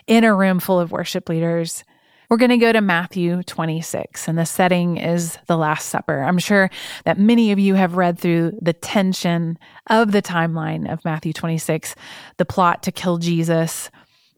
in 0.07 0.23
a 0.23 0.33
room 0.33 0.61
full 0.61 0.79
of 0.79 0.91
worship 0.93 1.27
leaders. 1.27 1.83
We're 2.29 2.37
going 2.37 2.51
to 2.51 2.57
go 2.57 2.71
to 2.71 2.81
Matthew 2.81 3.41
26, 3.41 4.27
and 4.27 4.37
the 4.37 4.45
setting 4.45 4.97
is 4.97 5.39
the 5.47 5.57
Last 5.57 5.89
Supper. 5.89 6.21
I'm 6.21 6.37
sure 6.37 6.69
that 7.03 7.17
many 7.17 7.51
of 7.51 7.57
you 7.57 7.73
have 7.73 7.95
read 7.95 8.19
through 8.19 8.55
the 8.61 8.73
tension 8.73 9.57
of 9.87 10.11
the 10.11 10.21
timeline 10.21 10.91
of 10.91 11.03
Matthew 11.03 11.33
26, 11.33 11.95
the 12.37 12.45
plot 12.45 12.83
to 12.83 12.91
kill 12.91 13.17
Jesus, 13.17 13.89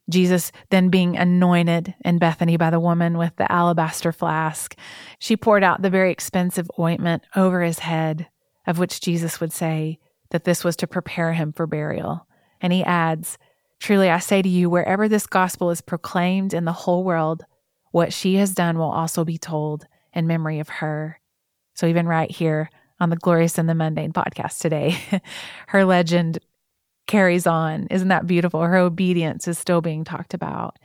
Jesus 0.09 0.53
then 0.69 0.87
being 0.87 1.17
anointed 1.17 1.93
in 2.05 2.17
Bethany 2.17 2.55
by 2.55 2.69
the 2.69 2.79
woman 2.79 3.17
with 3.17 3.35
the 3.35 3.51
alabaster 3.51 4.13
flask. 4.13 4.73
She 5.19 5.35
poured 5.35 5.63
out 5.63 5.81
the 5.81 5.89
very 5.89 6.13
expensive 6.13 6.71
ointment 6.79 7.23
over 7.35 7.61
his 7.61 7.79
head, 7.79 8.29
of 8.65 8.79
which 8.79 9.01
Jesus 9.01 9.41
would 9.41 9.51
say 9.51 9.99
that 10.29 10.45
this 10.45 10.63
was 10.63 10.77
to 10.77 10.87
prepare 10.87 11.33
him 11.33 11.51
for 11.51 11.67
burial. 11.67 12.25
And 12.61 12.71
he 12.71 12.85
adds, 12.85 13.37
Truly 13.79 14.09
I 14.09 14.19
say 14.19 14.41
to 14.41 14.47
you, 14.47 14.69
wherever 14.69 15.09
this 15.09 15.27
gospel 15.27 15.71
is 15.71 15.81
proclaimed 15.81 16.53
in 16.53 16.63
the 16.63 16.71
whole 16.71 17.03
world, 17.03 17.43
what 17.91 18.13
she 18.13 18.35
has 18.35 18.53
done 18.53 18.77
will 18.77 18.91
also 18.91 19.23
be 19.23 19.37
told 19.37 19.85
in 20.13 20.27
memory 20.27 20.59
of 20.59 20.69
her. 20.69 21.19
So 21.75 21.87
even 21.87 22.07
right 22.07 22.31
here 22.31 22.69
on 22.99 23.09
the 23.09 23.15
Glorious 23.15 23.57
in 23.57 23.67
the 23.67 23.75
Mundane 23.75 24.13
podcast 24.13 24.59
today, 24.59 24.97
her 25.67 25.85
legend 25.85 26.39
carries 27.07 27.47
on. 27.47 27.87
Isn't 27.87 28.07
that 28.09 28.27
beautiful? 28.27 28.61
Her 28.61 28.77
obedience 28.77 29.47
is 29.47 29.57
still 29.57 29.81
being 29.81 30.03
talked 30.03 30.33
about. 30.33 30.77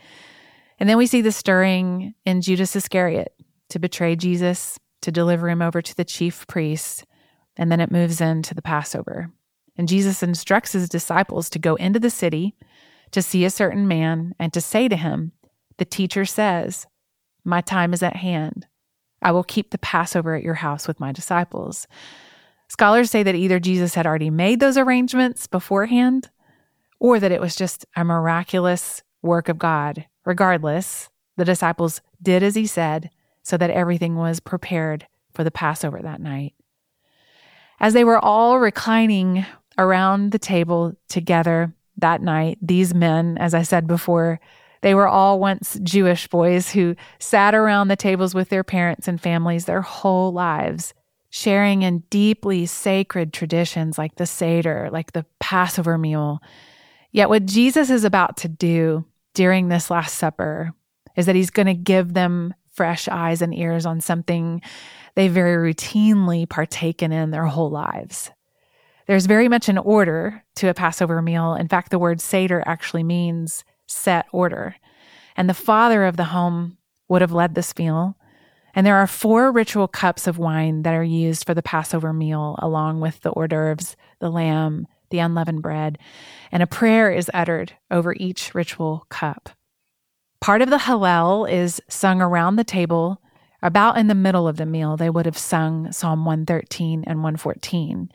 And 0.79 0.89
then 0.89 0.97
we 0.97 1.07
see 1.07 1.23
the 1.23 1.33
stirring 1.33 2.15
in 2.25 2.43
Judas 2.43 2.77
Iscariot 2.77 3.33
to 3.71 3.79
betray 3.79 4.17
Jesus, 4.17 4.79
to 5.03 5.13
deliver 5.13 5.49
him 5.49 5.63
over 5.63 5.81
to 5.81 5.97
the 5.97 6.05
chief 6.05 6.47
priests. 6.47 7.05
And 7.57 7.71
then 7.71 7.81
it 7.81 7.91
moves 7.91 8.21
into 8.21 8.55
the 8.55 8.63
Passover. 8.63 9.31
And 9.77 9.89
Jesus 9.89 10.23
instructs 10.23 10.73
his 10.73 10.89
disciples 10.89 11.51
to 11.51 11.59
go 11.59 11.75
into 11.77 12.01
the 12.01 12.11
city 12.11 12.57
to 13.13 13.23
see 13.23 13.45
a 13.45 13.51
certain 13.51 13.87
man 13.87 14.35
and 14.39 14.53
to 14.53 14.61
say 14.61 14.89
to 14.89 14.97
him, 14.97 15.33
The 15.79 15.85
teacher 15.85 16.25
says, 16.25 16.87
My 17.47 17.61
time 17.61 17.95
is 17.95 18.03
at 18.03 18.17
hand. 18.17 18.67
I 19.23 19.31
will 19.31 19.45
keep 19.45 19.71
the 19.71 19.79
Passover 19.79 20.35
at 20.35 20.43
your 20.43 20.55
house 20.55 20.89
with 20.89 20.99
my 20.99 21.13
disciples. 21.13 21.87
Scholars 22.69 23.11
say 23.11 23.23
that 23.23 23.37
either 23.37 23.61
Jesus 23.61 23.95
had 23.95 24.07
already 24.07 24.31
made 24.31 24.59
those 24.59 24.77
arrangements 24.77 25.47
beforehand 25.47 26.29
or 26.99 27.21
that 27.21 27.31
it 27.31 27.41
was 27.41 27.55
just 27.55 27.87
a 27.95 28.05
miraculous 28.05 29.03
work 29.23 29.49
of 29.49 29.59
God. 29.59 30.07
Regardless, 30.25 31.09
the 31.37 31.45
disciples 31.45 32.01
did 32.21 32.43
as 32.43 32.57
he 32.57 32.67
said 32.67 33.11
so 33.43 33.57
that 33.57 33.71
everything 33.71 34.17
was 34.17 34.41
prepared 34.41 35.07
for 35.33 35.45
the 35.45 35.53
Passover 35.53 36.01
that 36.03 36.21
night. 36.21 36.55
As 37.79 37.93
they 37.93 38.03
were 38.03 38.19
all 38.19 38.59
reclining 38.59 39.47
around 39.79 40.33
the 40.33 40.39
table 40.39 40.95
together 41.09 41.73
that 41.99 42.23
night, 42.23 42.59
these 42.61 42.93
men, 42.93 43.39
as 43.39 43.55
I 43.55 43.63
said 43.63 43.87
before, 43.87 44.41
they 44.83 44.95
were 44.95 45.09
all 45.09 45.39
once 45.39 45.79
Jewish 45.83 46.29
boys 46.29 46.71
who 46.71 46.97
sat 47.19 47.55
around 47.55 47.89
the 47.89 47.97
tables 47.97 48.35
with 48.35 48.49
their 48.49 48.65
parents 48.65 49.09
and 49.09 49.21
families 49.21 49.65
their 49.65 49.83
whole 49.83 50.33
lives 50.33 50.95
sharing 51.31 51.83
in 51.83 51.99
deeply 52.09 52.65
sacred 52.65 53.33
traditions 53.33 53.99
like 53.99 54.15
the 54.17 54.27
Seder, 54.27 54.89
like 54.91 55.13
the 55.13 55.27
Passover 55.39 55.99
meal. 55.99 56.41
Yet, 57.13 57.29
what 57.29 57.45
Jesus 57.45 57.91
is 57.91 58.05
about 58.05 58.39
to 58.39 58.49
do 58.49 59.05
during 59.35 59.69
this 59.69 59.91
Last 59.91 60.17
Supper 60.17 60.73
is 61.15 61.27
that 61.27 61.35
he's 61.35 61.51
going 61.51 61.67
to 61.67 61.75
give 61.75 62.15
them 62.15 62.55
fresh 62.73 63.09
eyes 63.09 63.43
and 63.43 63.55
ears 63.55 63.87
on 63.87 64.01
something 64.01 64.63
they 65.15 65.29
very 65.29 65.73
routinely 65.73 66.49
partaken 66.49 67.13
in 67.13 67.31
their 67.31 67.47
whole 67.47 67.71
lives. 67.71 68.31
There's 69.07 69.27
very 69.27 69.49
much 69.49 69.69
an 69.69 69.79
order 69.79 70.43
to 70.57 70.69
a 70.69 70.75
Passover 70.75 71.23
meal. 71.23 71.55
In 71.55 71.69
fact, 71.69 71.91
the 71.91 71.99
word 71.99 72.21
Seder 72.21 72.63
actually 72.67 73.05
means 73.05 73.65
set 73.87 74.27
order. 74.33 74.77
And 75.37 75.49
the 75.49 75.55
father 75.55 76.05
of 76.05 76.17
the 76.17 76.25
home 76.25 76.79
would 77.09 77.23
have 77.23 77.33
led 77.33 77.55
this 77.55 77.77
meal. 77.77 78.17
And 78.75 78.87
there 78.87 78.97
are 78.97 79.07
four 79.07 79.51
ritual 79.51 79.89
cups 79.89 80.27
of 80.27 80.39
wine 80.39 80.83
that 80.83 80.95
are 80.95 81.05
used 81.05 81.47
for 81.47 81.55
the 81.55 81.63
Passover 81.63 82.13
meal, 82.13 82.57
along 82.59 83.01
with 83.01 83.21
the 83.23 83.31
hors 83.31 83.49
d'oeuvres, 83.49 83.97
the 84.19 84.31
lamb, 84.31 84.87
the 85.11 85.19
unleavened 85.19 85.63
bread, 85.63 85.99
and 86.53 86.63
a 86.63 86.67
prayer 86.67 87.11
is 87.11 87.31
uttered 87.33 87.73
over 87.91 88.15
each 88.15 88.55
ritual 88.55 89.07
cup. 89.09 89.51
Part 90.41 90.63
of 90.63 90.71
the 90.71 90.79
Hallel 90.79 91.51
is 91.51 91.81
sung 91.89 92.21
around 92.21 92.57
the 92.57 92.65
table. 92.65 93.21
About 93.63 93.97
in 93.97 94.07
the 94.07 94.15
middle 94.15 94.47
of 94.47 94.59
the 94.59 94.67
meal, 94.67 94.97
they 94.97 95.11
would 95.11 95.27
have 95.27 95.39
sung 95.39 95.91
Psalm 95.91 96.25
113 96.25 97.05
and 97.07 97.21
114. 97.21 98.11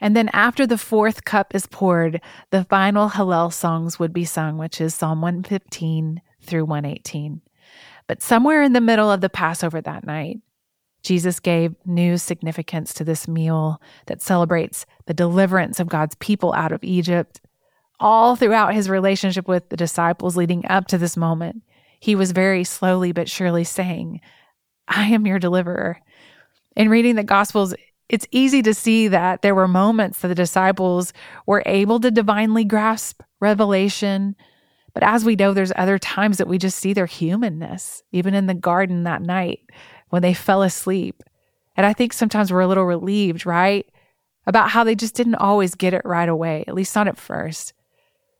And 0.00 0.14
then 0.14 0.28
after 0.32 0.66
the 0.66 0.78
fourth 0.78 1.24
cup 1.24 1.54
is 1.54 1.66
poured, 1.66 2.20
the 2.50 2.64
final 2.64 3.10
Hallel 3.10 3.52
songs 3.52 3.98
would 3.98 4.12
be 4.12 4.24
sung, 4.24 4.58
which 4.58 4.80
is 4.80 4.94
Psalm 4.94 5.20
115 5.20 6.20
through 6.40 6.64
118. 6.64 7.40
But 8.06 8.22
somewhere 8.22 8.62
in 8.62 8.72
the 8.72 8.80
middle 8.80 9.10
of 9.10 9.20
the 9.20 9.28
Passover 9.28 9.80
that 9.80 10.06
night, 10.06 10.38
Jesus 11.02 11.40
gave 11.40 11.74
new 11.84 12.16
significance 12.16 12.92
to 12.94 13.04
this 13.04 13.28
meal 13.28 13.80
that 14.06 14.22
celebrates 14.22 14.86
the 15.06 15.14
deliverance 15.14 15.78
of 15.78 15.88
God's 15.88 16.14
people 16.16 16.52
out 16.54 16.72
of 16.72 16.82
Egypt. 16.82 17.40
All 18.00 18.36
throughout 18.36 18.74
his 18.74 18.88
relationship 18.88 19.48
with 19.48 19.68
the 19.68 19.76
disciples 19.76 20.36
leading 20.36 20.64
up 20.66 20.86
to 20.88 20.98
this 20.98 21.16
moment, 21.16 21.62
he 22.00 22.14
was 22.14 22.32
very 22.32 22.64
slowly 22.64 23.12
but 23.12 23.28
surely 23.28 23.64
saying, 23.64 24.20
I 24.86 25.08
am 25.08 25.26
your 25.26 25.38
deliverer. 25.38 26.00
In 26.76 26.88
reading 26.88 27.16
the 27.16 27.24
Gospels, 27.24 27.74
it's 28.08 28.26
easy 28.30 28.62
to 28.62 28.72
see 28.72 29.08
that 29.08 29.42
there 29.42 29.54
were 29.54 29.68
moments 29.68 30.20
that 30.20 30.28
the 30.28 30.34
disciples 30.34 31.12
were 31.46 31.62
able 31.66 32.00
to 32.00 32.10
divinely 32.10 32.64
grasp 32.64 33.22
revelation, 33.40 34.34
but 34.94 35.02
as 35.02 35.24
we 35.24 35.36
know, 35.36 35.52
there's 35.52 35.72
other 35.76 35.98
times 35.98 36.38
that 36.38 36.48
we 36.48 36.58
just 36.58 36.78
see 36.78 36.92
their 36.92 37.06
humanness, 37.06 38.02
even 38.10 38.34
in 38.34 38.46
the 38.46 38.54
garden 38.54 39.04
that 39.04 39.22
night 39.22 39.60
when 40.08 40.22
they 40.22 40.34
fell 40.34 40.62
asleep. 40.62 41.22
And 41.76 41.84
I 41.84 41.92
think 41.92 42.12
sometimes 42.12 42.50
we're 42.50 42.60
a 42.60 42.66
little 42.66 42.86
relieved, 42.86 43.44
right? 43.44 43.86
About 44.46 44.70
how 44.70 44.84
they 44.84 44.94
just 44.94 45.14
didn't 45.14 45.36
always 45.36 45.74
get 45.74 45.94
it 45.94 46.02
right 46.04 46.28
away, 46.28 46.64
at 46.66 46.74
least 46.74 46.96
not 46.96 47.08
at 47.08 47.18
first. 47.18 47.74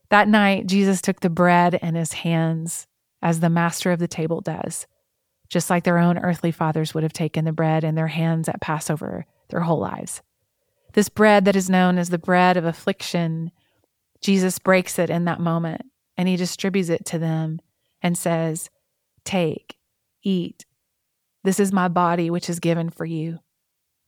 That 0.08 0.28
night, 0.28 0.66
Jesus 0.66 1.02
took 1.02 1.20
the 1.20 1.28
bread 1.28 1.74
in 1.74 1.94
his 1.94 2.14
hands 2.14 2.86
as 3.20 3.40
the 3.40 3.50
master 3.50 3.92
of 3.92 3.98
the 3.98 4.08
table 4.08 4.40
does, 4.40 4.86
just 5.50 5.68
like 5.68 5.84
their 5.84 5.98
own 5.98 6.16
earthly 6.18 6.50
fathers 6.50 6.94
would 6.94 7.02
have 7.02 7.12
taken 7.12 7.44
the 7.44 7.52
bread 7.52 7.84
in 7.84 7.94
their 7.94 8.06
hands 8.06 8.48
at 8.48 8.62
Passover 8.62 9.26
their 9.48 9.60
whole 9.60 9.78
lives. 9.78 10.22
This 10.94 11.08
bread 11.08 11.44
that 11.44 11.56
is 11.56 11.70
known 11.70 11.98
as 11.98 12.10
the 12.10 12.18
bread 12.18 12.56
of 12.56 12.64
affliction, 12.64 13.50
Jesus 14.20 14.58
breaks 14.58 14.98
it 14.98 15.10
in 15.10 15.24
that 15.26 15.40
moment 15.40 15.82
and 16.16 16.28
he 16.28 16.36
distributes 16.36 16.88
it 16.88 17.04
to 17.06 17.18
them 17.18 17.60
and 18.02 18.16
says, 18.16 18.70
Take, 19.24 19.76
eat. 20.22 20.64
This 21.44 21.60
is 21.60 21.72
my 21.72 21.88
body, 21.88 22.30
which 22.30 22.50
is 22.50 22.60
given 22.60 22.90
for 22.90 23.04
you. 23.04 23.38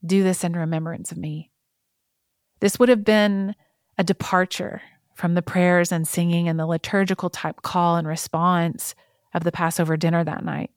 Do 0.05 0.23
this 0.23 0.45
in 0.45 0.55
remembrance 0.55 1.13
of 1.13 1.19
me. 1.19 1.51
This 2.61 2.79
would 2.79 2.89
have 2.89 3.05
been 3.05 3.55
a 3.99 4.05
departure 4.05 4.83
from 5.15 5.35
the 5.35 5.43
prayers 5.43 5.93
and 5.93 6.09
singing 6.09 6.49
and 6.49 6.59
the 6.59 6.67
liturgical 6.67 7.31
type 7.31 7.63
call 7.63 7.97
and 7.97 8.09
response 8.09 8.95
of 9.35 9.45
the 9.45 9.53
Passover 9.53 9.97
dinner 9.97 10.25
that 10.25 10.45
night. 10.45 10.71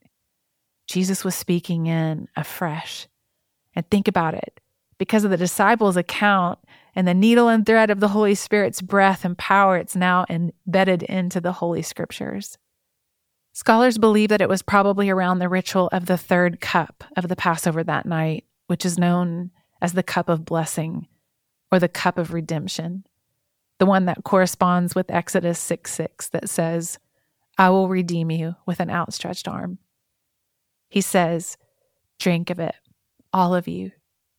Jesus 0.86 1.24
was 1.24 1.34
speaking 1.34 1.86
in 1.86 2.28
afresh. 2.36 3.08
And 3.74 3.88
think 3.90 4.08
about 4.08 4.34
it 4.34 4.60
because 4.98 5.24
of 5.24 5.30
the 5.30 5.36
disciples' 5.36 5.96
account, 5.96 6.58
and 6.94 7.08
the 7.08 7.14
needle 7.14 7.48
and 7.48 7.66
thread 7.66 7.90
of 7.90 8.00
the 8.00 8.08
Holy 8.08 8.34
Spirit's 8.34 8.80
breath 8.80 9.24
and 9.24 9.36
power, 9.36 9.76
it's 9.76 9.96
now 9.96 10.24
embedded 10.30 11.02
into 11.02 11.40
the 11.40 11.52
Holy 11.52 11.82
Scriptures. 11.82 12.56
Scholars 13.52 13.98
believe 13.98 14.28
that 14.28 14.40
it 14.40 14.48
was 14.48 14.62
probably 14.62 15.10
around 15.10 15.38
the 15.38 15.48
ritual 15.48 15.88
of 15.92 16.06
the 16.06 16.16
third 16.16 16.60
cup 16.60 17.04
of 17.16 17.28
the 17.28 17.36
Passover 17.36 17.82
that 17.84 18.06
night, 18.06 18.44
which 18.66 18.84
is 18.84 18.98
known 18.98 19.50
as 19.82 19.92
the 19.92 20.02
cup 20.02 20.28
of 20.28 20.44
blessing 20.44 21.08
or 21.70 21.78
the 21.78 21.88
cup 21.88 22.16
of 22.16 22.32
redemption, 22.32 23.04
the 23.78 23.86
one 23.86 24.06
that 24.06 24.24
corresponds 24.24 24.94
with 24.94 25.10
Exodus 25.10 25.58
6 25.58 25.92
6 25.92 26.28
that 26.28 26.48
says, 26.48 26.98
I 27.58 27.70
will 27.70 27.88
redeem 27.88 28.30
you 28.30 28.56
with 28.66 28.80
an 28.80 28.90
outstretched 28.90 29.46
arm. 29.48 29.78
He 30.88 31.00
says, 31.00 31.56
Drink 32.18 32.50
of 32.50 32.58
it, 32.58 32.74
all 33.34 33.54
of 33.54 33.68
you, 33.68 33.90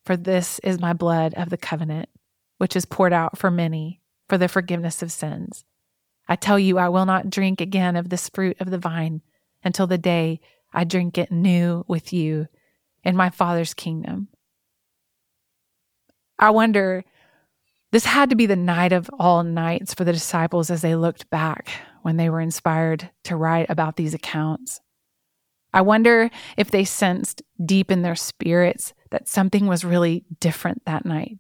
for 0.05 0.17
this 0.17 0.57
is 0.59 0.79
my 0.79 0.93
blood 0.93 1.33
of 1.35 1.49
the 1.49 1.57
covenant 1.57 2.09
which 2.57 2.75
is 2.75 2.85
poured 2.85 3.13
out 3.13 3.37
for 3.37 3.51
many 3.51 4.01
for 4.29 4.37
the 4.37 4.47
forgiveness 4.47 5.01
of 5.01 5.11
sins. 5.11 5.65
I 6.27 6.35
tell 6.35 6.57
you, 6.57 6.77
I 6.77 6.89
will 6.89 7.05
not 7.05 7.29
drink 7.29 7.61
again 7.61 7.95
of 7.95 8.09
this 8.09 8.29
fruit 8.29 8.57
of 8.59 8.71
the 8.71 8.77
vine 8.77 9.21
until 9.63 9.85
the 9.85 9.97
day 9.97 10.39
I 10.73 10.83
drink 10.83 11.17
it 11.17 11.31
new 11.31 11.83
with 11.87 12.13
you 12.13 12.47
in 13.03 13.15
my 13.15 13.29
Father's 13.29 13.73
kingdom. 13.73 14.29
I 16.39 16.49
wonder, 16.49 17.03
this 17.91 18.05
had 18.05 18.29
to 18.31 18.35
be 18.35 18.45
the 18.45 18.55
night 18.55 18.93
of 18.93 19.09
all 19.19 19.43
nights 19.43 19.93
for 19.93 20.03
the 20.03 20.13
disciples 20.13 20.69
as 20.69 20.81
they 20.81 20.95
looked 20.95 21.29
back 21.29 21.69
when 22.01 22.17
they 22.17 22.29
were 22.29 22.41
inspired 22.41 23.09
to 23.25 23.35
write 23.35 23.69
about 23.69 23.95
these 23.95 24.13
accounts. 24.13 24.81
I 25.75 25.81
wonder 25.81 26.29
if 26.55 26.71
they 26.71 26.85
sensed 26.85 27.41
deep 27.63 27.91
in 27.91 28.01
their 28.01 28.15
spirits 28.15 28.93
that 29.11 29.27
something 29.27 29.67
was 29.67 29.83
really 29.83 30.23
different 30.39 30.85
that 30.85 31.05
night. 31.05 31.37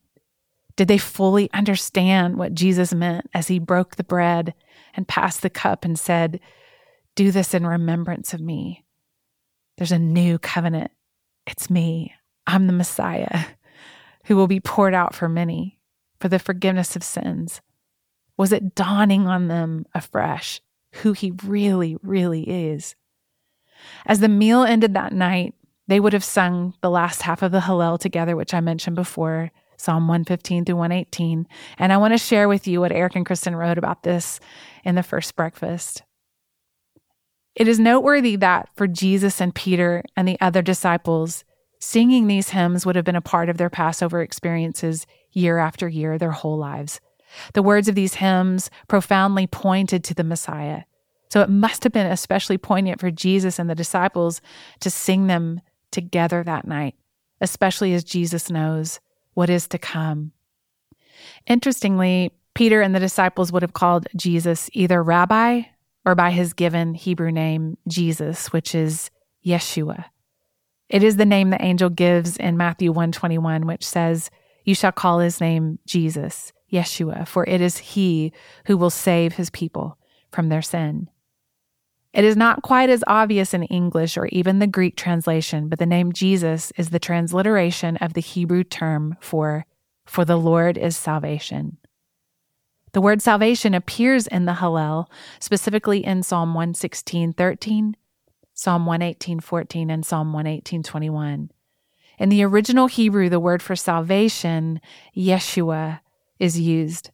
Did 0.75 0.89
they 0.89 0.97
fully 0.97 1.49
understand 1.53 2.35
what 2.35 2.53
Jesus 2.53 2.93
meant 2.93 3.29
as 3.33 3.47
he 3.47 3.59
broke 3.59 3.95
the 3.95 4.03
bread 4.03 4.53
and 4.93 5.07
passed 5.07 5.41
the 5.41 5.49
cup 5.49 5.85
and 5.85 5.97
said, 5.97 6.41
Do 7.15 7.31
this 7.31 7.53
in 7.53 7.65
remembrance 7.65 8.33
of 8.33 8.41
me? 8.41 8.83
There's 9.77 9.93
a 9.93 9.99
new 9.99 10.37
covenant. 10.37 10.91
It's 11.47 11.69
me. 11.69 12.13
I'm 12.45 12.67
the 12.67 12.73
Messiah 12.73 13.45
who 14.25 14.35
will 14.35 14.47
be 14.47 14.59
poured 14.59 14.93
out 14.93 15.15
for 15.15 15.29
many 15.29 15.79
for 16.19 16.27
the 16.27 16.39
forgiveness 16.39 16.97
of 16.97 17.03
sins. 17.03 17.61
Was 18.35 18.51
it 18.51 18.75
dawning 18.75 19.27
on 19.27 19.47
them 19.47 19.85
afresh 19.93 20.59
who 20.95 21.13
he 21.13 21.31
really, 21.45 21.95
really 22.01 22.43
is? 22.43 22.97
As 24.05 24.19
the 24.19 24.29
meal 24.29 24.63
ended 24.63 24.93
that 24.93 25.13
night, 25.13 25.53
they 25.87 25.99
would 25.99 26.13
have 26.13 26.23
sung 26.23 26.73
the 26.81 26.89
last 26.89 27.21
half 27.21 27.41
of 27.41 27.51
the 27.51 27.61
Hallel 27.61 27.99
together, 27.99 28.35
which 28.35 28.53
I 28.53 28.59
mentioned 28.59 28.95
before, 28.95 29.51
Psalm 29.77 30.07
115 30.07 30.65
through 30.65 30.75
118. 30.75 31.47
And 31.77 31.93
I 31.93 31.97
want 31.97 32.13
to 32.13 32.17
share 32.17 32.47
with 32.47 32.67
you 32.67 32.81
what 32.81 32.91
Eric 32.91 33.15
and 33.15 33.25
Kristen 33.25 33.55
wrote 33.55 33.77
about 33.77 34.03
this 34.03 34.39
in 34.83 34.95
the 34.95 35.03
first 35.03 35.35
breakfast. 35.35 36.03
It 37.55 37.67
is 37.67 37.79
noteworthy 37.79 38.35
that 38.37 38.69
for 38.75 38.87
Jesus 38.87 39.39
and 39.39 39.55
Peter 39.55 40.03
and 40.17 40.27
the 40.27 40.39
other 40.41 40.61
disciples, 40.61 41.43
singing 41.79 42.27
these 42.27 42.49
hymns 42.49 42.85
would 42.85 42.95
have 42.95 43.05
been 43.05 43.15
a 43.15 43.21
part 43.21 43.49
of 43.49 43.57
their 43.57 43.69
Passover 43.69 44.21
experiences 44.21 45.05
year 45.31 45.57
after 45.57 45.87
year, 45.87 46.17
their 46.17 46.31
whole 46.31 46.57
lives. 46.57 46.99
The 47.53 47.63
words 47.63 47.87
of 47.87 47.95
these 47.95 48.15
hymns 48.15 48.69
profoundly 48.87 49.47
pointed 49.47 50.03
to 50.05 50.13
the 50.13 50.23
Messiah. 50.23 50.83
So 51.29 51.41
it 51.41 51.49
must 51.49 51.83
have 51.83 51.93
been 51.93 52.07
especially 52.07 52.57
poignant 52.57 52.99
for 52.99 53.11
Jesus 53.11 53.59
and 53.59 53.69
the 53.69 53.75
disciples 53.75 54.41
to 54.79 54.89
sing 54.89 55.27
them 55.27 55.61
together 55.91 56.43
that 56.43 56.67
night, 56.67 56.95
especially 57.41 57.93
as 57.93 58.03
Jesus 58.03 58.49
knows 58.49 58.99
what 59.33 59.49
is 59.49 59.67
to 59.69 59.77
come. 59.77 60.31
Interestingly, 61.47 62.31
Peter 62.53 62.81
and 62.81 62.95
the 62.95 62.99
disciples 62.99 63.51
would 63.51 63.61
have 63.61 63.73
called 63.73 64.07
Jesus 64.15 64.69
either 64.73 65.03
rabbi 65.03 65.63
or 66.05 66.15
by 66.15 66.31
his 66.31 66.53
given 66.53 66.93
Hebrew 66.93 67.31
name, 67.31 67.77
Jesus, 67.87 68.53
which 68.53 68.75
is 68.75 69.09
Yeshua. 69.45 70.05
It 70.87 71.03
is 71.03 71.17
the 71.17 71.25
name 71.25 71.49
the 71.49 71.61
angel 71.61 71.89
gives 71.89 72.37
in 72.37 72.57
Matthew 72.57 72.91
121, 72.91 73.65
which 73.65 73.85
says, 73.85 74.29
You 74.63 74.75
shall 74.75 74.91
call 74.91 75.19
his 75.19 75.41
name 75.41 75.79
Jesus, 75.85 76.53
Yeshua, 76.71 77.27
for 77.27 77.43
it 77.47 77.59
is 77.59 77.77
he 77.77 78.31
who 78.67 78.77
will 78.77 78.91
save 78.91 79.33
his 79.33 79.49
people 79.49 79.97
from 80.31 80.49
their 80.49 80.61
sin. 80.61 81.09
It 82.15 82.23
is 82.23 82.37
not 82.37 82.61
quite 82.61 82.89
as 82.89 83.03
obvious 83.07 83.53
in 83.53 83.63
English 83.63 84.15
or 84.15 84.27
even 84.27 84.59
the 84.59 84.67
Greek 84.67 84.95
translation, 84.95 85.67
but 85.67 85.79
the 85.79 85.85
name 85.85 86.13
Jesus 86.13 86.71
is 86.77 86.89
the 86.89 86.99
transliteration 86.99 87.97
of 87.97 88.13
the 88.13 88.21
Hebrew 88.21 88.63
term 88.63 89.17
for 89.19 89.65
for 90.05 90.23
the 90.23 90.37
Lord 90.37 90.77
is 90.77 90.95
salvation. 90.95 91.77
The 92.93 93.01
word 93.01 93.21
salvation 93.21 93.73
appears 93.73 94.27
in 94.27 94.45
the 94.45 94.53
Hallel, 94.53 95.07
specifically 95.39 96.05
in 96.05 96.23
Psalm 96.23 96.53
116, 96.53 97.33
13, 97.33 97.97
Psalm 98.53 98.85
118, 98.85 99.41
14, 99.41 99.89
and 99.89 100.05
Psalm 100.05 100.31
118, 100.31 100.83
21. 100.83 101.51
In 102.17 102.29
the 102.29 102.43
original 102.43 102.87
Hebrew, 102.87 103.27
the 103.27 103.41
word 103.41 103.61
for 103.61 103.75
salvation, 103.75 104.79
Yeshua, 105.17 105.99
is 106.39 106.57
used. 106.57 107.09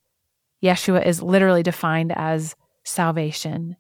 Yeshua 0.61 1.03
is 1.03 1.23
literally 1.23 1.63
defined 1.63 2.13
as 2.15 2.55
salvation. 2.83 3.77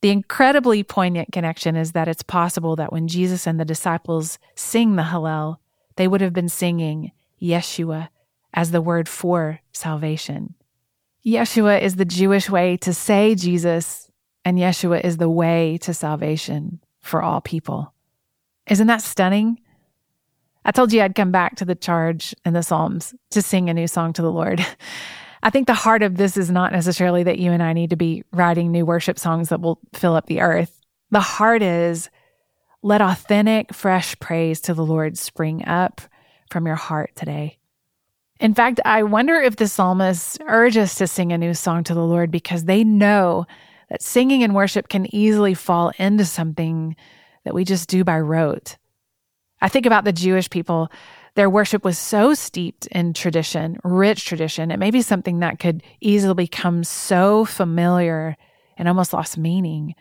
The 0.00 0.10
incredibly 0.10 0.82
poignant 0.82 1.32
connection 1.32 1.74
is 1.76 1.92
that 1.92 2.08
it's 2.08 2.22
possible 2.22 2.76
that 2.76 2.92
when 2.92 3.08
Jesus 3.08 3.46
and 3.46 3.58
the 3.58 3.64
disciples 3.64 4.38
sing 4.54 4.96
the 4.96 5.02
Hallel, 5.02 5.56
they 5.96 6.06
would 6.06 6.20
have 6.20 6.32
been 6.32 6.48
singing 6.48 7.12
Yeshua 7.42 8.08
as 8.54 8.70
the 8.70 8.82
word 8.82 9.08
for 9.08 9.60
salvation. 9.72 10.54
Yeshua 11.26 11.80
is 11.80 11.96
the 11.96 12.04
Jewish 12.04 12.48
way 12.48 12.76
to 12.78 12.94
say 12.94 13.34
Jesus, 13.34 14.10
and 14.44 14.58
Yeshua 14.58 15.04
is 15.04 15.16
the 15.16 15.28
way 15.28 15.78
to 15.78 15.92
salvation 15.92 16.80
for 17.00 17.22
all 17.22 17.40
people. 17.40 17.92
Isn't 18.68 18.86
that 18.86 19.02
stunning? 19.02 19.58
I 20.64 20.70
told 20.70 20.92
you 20.92 21.02
I'd 21.02 21.14
come 21.14 21.32
back 21.32 21.56
to 21.56 21.64
the 21.64 21.74
charge 21.74 22.34
in 22.44 22.52
the 22.52 22.62
Psalms 22.62 23.14
to 23.30 23.42
sing 23.42 23.68
a 23.68 23.74
new 23.74 23.88
song 23.88 24.12
to 24.12 24.22
the 24.22 24.32
Lord. 24.32 24.64
I 25.48 25.50
think 25.50 25.66
the 25.66 25.72
heart 25.72 26.02
of 26.02 26.18
this 26.18 26.36
is 26.36 26.50
not 26.50 26.72
necessarily 26.72 27.22
that 27.22 27.38
you 27.38 27.52
and 27.52 27.62
I 27.62 27.72
need 27.72 27.88
to 27.88 27.96
be 27.96 28.22
writing 28.32 28.70
new 28.70 28.84
worship 28.84 29.18
songs 29.18 29.48
that 29.48 29.62
will 29.62 29.80
fill 29.94 30.14
up 30.14 30.26
the 30.26 30.42
earth. 30.42 30.78
The 31.10 31.20
heart 31.20 31.62
is 31.62 32.10
let 32.82 33.00
authentic, 33.00 33.72
fresh 33.72 34.14
praise 34.20 34.60
to 34.60 34.74
the 34.74 34.84
Lord 34.84 35.16
spring 35.16 35.66
up 35.66 36.02
from 36.50 36.66
your 36.66 36.76
heart 36.76 37.16
today. 37.16 37.56
In 38.38 38.52
fact, 38.52 38.80
I 38.84 39.04
wonder 39.04 39.36
if 39.36 39.56
the 39.56 39.68
psalmists 39.68 40.36
urge 40.46 40.76
us 40.76 40.96
to 40.96 41.06
sing 41.06 41.32
a 41.32 41.38
new 41.38 41.54
song 41.54 41.82
to 41.84 41.94
the 41.94 42.04
Lord 42.04 42.30
because 42.30 42.64
they 42.64 42.84
know 42.84 43.46
that 43.88 44.02
singing 44.02 44.42
and 44.42 44.54
worship 44.54 44.90
can 44.90 45.12
easily 45.14 45.54
fall 45.54 45.92
into 45.96 46.26
something 46.26 46.94
that 47.46 47.54
we 47.54 47.64
just 47.64 47.88
do 47.88 48.04
by 48.04 48.20
rote. 48.20 48.76
I 49.62 49.70
think 49.70 49.86
about 49.86 50.04
the 50.04 50.12
Jewish 50.12 50.50
people 50.50 50.92
their 51.38 51.48
worship 51.48 51.84
was 51.84 51.96
so 51.96 52.34
steeped 52.34 52.88
in 52.88 53.12
tradition, 53.12 53.78
rich 53.84 54.24
tradition, 54.24 54.72
it 54.72 54.80
may 54.80 54.90
be 54.90 55.00
something 55.00 55.38
that 55.38 55.60
could 55.60 55.84
easily 56.00 56.34
become 56.34 56.82
so 56.82 57.44
familiar 57.44 58.36
and 58.76 58.88
almost 58.88 59.12
lost 59.12 59.38
meaning. 59.38 59.94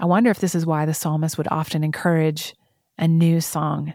I 0.00 0.06
wonder 0.06 0.28
if 0.28 0.40
this 0.40 0.56
is 0.56 0.66
why 0.66 0.84
the 0.84 0.92
psalmist 0.92 1.38
would 1.38 1.46
often 1.52 1.84
encourage 1.84 2.56
a 2.98 3.06
new 3.06 3.40
song. 3.40 3.94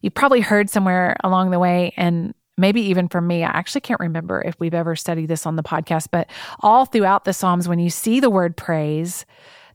You 0.00 0.10
probably 0.10 0.40
heard 0.40 0.70
somewhere 0.70 1.14
along 1.22 1.50
the 1.50 1.58
way, 1.58 1.92
and 1.98 2.32
maybe 2.56 2.80
even 2.80 3.08
from 3.08 3.26
me, 3.26 3.44
I 3.44 3.50
actually 3.50 3.82
can't 3.82 4.00
remember 4.00 4.40
if 4.40 4.58
we've 4.58 4.72
ever 4.72 4.96
studied 4.96 5.28
this 5.28 5.44
on 5.44 5.56
the 5.56 5.62
podcast, 5.62 6.06
but 6.10 6.30
all 6.60 6.86
throughout 6.86 7.26
the 7.26 7.34
Psalms, 7.34 7.68
when 7.68 7.80
you 7.80 7.90
see 7.90 8.18
the 8.18 8.30
word 8.30 8.56
praise, 8.56 9.26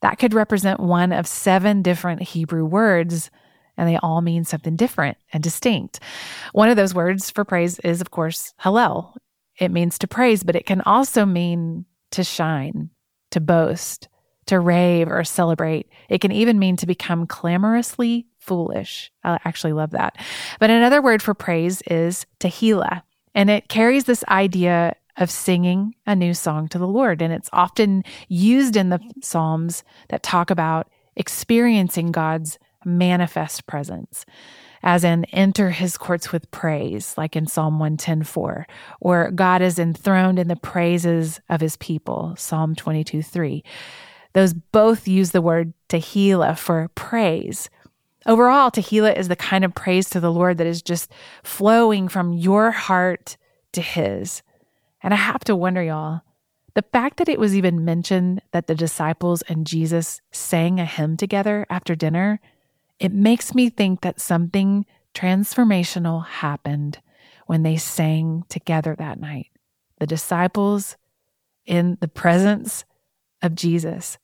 that 0.02 0.17
could 0.17 0.34
represent 0.34 0.80
one 0.80 1.12
of 1.12 1.28
seven 1.28 1.84
different 1.84 2.24
Hebrew 2.24 2.65
words 2.65 3.30
and 3.78 3.88
they 3.88 3.98
all 3.98 4.22
mean 4.22 4.44
something 4.44 4.76
different 4.76 5.18
and 5.32 5.44
distinct. 5.44 6.00
One 6.52 6.70
of 6.70 6.78
those 6.78 6.94
words 6.94 7.30
for 7.32 7.44
praise 7.44 7.80
is, 7.80 8.02
of 8.02 8.12
course, 8.12 8.54
Hallel. 8.62 9.16
It 9.58 9.72
means 9.72 10.00
to 10.00 10.08
praise, 10.08 10.44
but 10.44 10.56
it 10.56 10.66
can 10.66 10.82
also 10.82 11.26
mean 11.26 11.86
to 12.12 12.24
shine, 12.24 12.90
to 13.32 13.40
boast, 13.40 14.08
to 14.48 14.60
rave 14.60 15.08
or 15.08 15.24
celebrate. 15.24 15.90
It 16.10 16.22
can 16.22 16.32
even 16.32 16.60
mean 16.60 16.76
to 16.78 16.88
become 16.88 17.28
clamorously 17.28 18.28
foolish. 18.40 19.12
I 19.24 19.40
actually 19.46 19.74
love 19.74 19.92
that. 19.92 20.18
But 20.60 20.70
another 20.70 21.02
word 21.02 21.22
for 21.22 21.34
praise 21.34 21.82
is 21.84 22.26
tehillah, 22.40 23.04
and 23.34 23.50
it 23.50 23.70
carries 23.70 24.04
this 24.04 24.24
idea 24.28 24.96
of 25.18 25.30
singing 25.30 25.94
a 26.06 26.16
new 26.16 26.34
song 26.34 26.68
to 26.70 26.80
the 26.80 26.88
Lord. 26.88 27.22
And 27.22 27.32
it's 27.32 27.50
often 27.54 28.04
used 28.28 28.76
in 28.76 28.90
the 28.90 29.00
Psalms 29.22 29.84
that 30.10 30.24
talk 30.24 30.50
about 30.50 30.90
experiencing 31.16 32.12
God's 32.12 32.58
manifest 32.86 33.67
presence, 33.67 34.26
as 34.82 35.04
in 35.04 35.26
enter 35.26 35.69
his 35.69 35.98
courts 35.98 36.32
with 36.32 36.52
praise, 36.52 37.15
like 37.17 37.36
in 37.36 37.48
Psalm 37.48 37.80
110:4, 37.80 38.65
or 39.00 39.32
God 39.32 39.62
is 39.62 39.80
enthroned 39.80 40.39
in 40.39 40.48
the 40.48 40.56
praises 40.56 41.39
of 41.50 41.62
his 41.62 41.78
people, 41.78 42.36
Psalm 42.38 42.76
22 42.76 43.22
3. 43.22 43.63
Those 44.34 44.54
both 44.54 45.08
use 45.08 45.32
the 45.32 45.41
word 45.41 45.74
tehillah 45.89 46.58
for 46.58 46.89
praise. 46.96 47.69
Overall, 48.26 48.72
tehillah 48.72 49.17
is 49.17 49.28
the 49.28 49.36
kind 49.36 49.63
of 49.63 49.76
praise 49.76 50.10
to 50.10 50.19
the 50.19 50.32
Lord 50.32 50.58
that 50.58 50.67
is 50.67 50.82
just 50.82 51.12
flowing 51.43 52.08
from 52.08 52.34
your 52.34 52.72
heart 52.72 53.38
to 53.74 53.82
his. 53.82 54.41
And 55.02 55.13
I 55.13 55.17
have 55.17 55.43
to 55.46 55.56
wonder, 55.56 55.84
y'all, 55.84 56.22
the 56.76 56.86
fact 56.91 57.17
that 57.17 57.30
it 57.30 57.39
was 57.39 57.56
even 57.56 57.86
mentioned 57.86 58.41
that 58.52 58.67
the 58.67 58.76
disciples 58.76 59.43
and 59.43 59.67
Jesus 59.67 60.22
sang 60.32 60.80
a 60.80 60.86
hymn 60.86 61.17
together 61.17 61.65
after 61.69 61.96
dinner 61.96 62.39
it 63.04 63.12
makes 63.12 63.54
me 63.54 63.70
think 63.70 64.00
that 64.02 64.22
something 64.22 64.86
transformational 65.13 66.26
happened 66.26 67.00
when 67.48 67.62
they 67.62 67.76
sang 67.76 68.46
together 68.48 68.96
that 68.98 69.20
night. 69.20 69.48
The 70.00 70.08
disciples 70.08 70.96
in 71.66 71.98
the 72.00 72.08
presence 72.08 72.86
of 73.42 73.56
Jesus. 73.56 74.18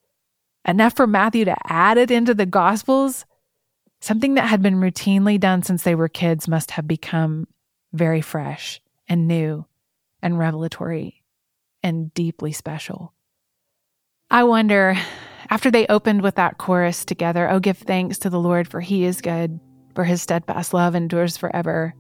Enough 0.65 0.96
for 0.96 1.08
Matthew 1.08 1.44
to 1.44 1.58
add 1.65 1.98
it 1.98 2.10
into 2.10 2.34
the 2.34 2.46
Gospels. 2.46 3.26
Something 4.00 4.36
that 4.36 4.48
had 4.48 4.62
been 4.62 4.76
routinely 4.76 5.38
done 5.38 5.62
since 5.62 5.84
they 5.84 5.94
were 5.94 6.08
kids 6.08 6.48
must 6.48 6.72
have 6.72 6.88
become 6.88 7.48
very 7.92 8.22
fresh 8.22 8.80
and 9.10 9.28
new 9.28 9.65
and 10.22 10.39
revelatory 10.39 11.22
and 11.84 12.13
deeply 12.13 12.54
special. 12.54 13.13
I 14.32 14.46
wonder 14.46 14.98
after 15.50 15.72
they 15.72 15.88
opened 15.88 16.22
with 16.22 16.36
that 16.36 16.58
chorus 16.58 17.04
together, 17.06 17.50
Oh, 17.50 17.60
give 17.60 17.78
thanks 17.78 18.18
to 18.20 18.30
the 18.30 18.40
Lord, 18.40 18.68
for 18.68 18.82
he 18.82 19.04
is 19.04 19.22
good, 19.22 19.60
for 19.96 20.04
his 20.04 20.22
steadfast 20.22 20.74
love 20.74 20.96
endures 20.96 21.38
forever. 21.38 21.94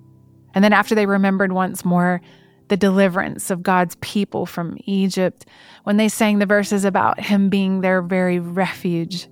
And 0.53 0.63
then 0.63 0.73
after 0.73 0.95
they 0.95 1.05
remembered 1.05 1.51
once 1.51 1.85
more 1.85 2.21
the 2.69 2.77
deliverance 2.77 3.49
of 3.49 3.63
God's 3.63 3.95
people 4.01 4.45
from 4.45 4.77
Egypt, 4.85 5.45
when 5.83 5.97
they 5.97 6.07
sang 6.07 6.39
the 6.39 6.45
verses 6.45 6.85
about 6.85 7.19
Him 7.19 7.49
being 7.49 7.81
their 7.81 8.01
very 8.01 8.39
refuge, 8.39 9.27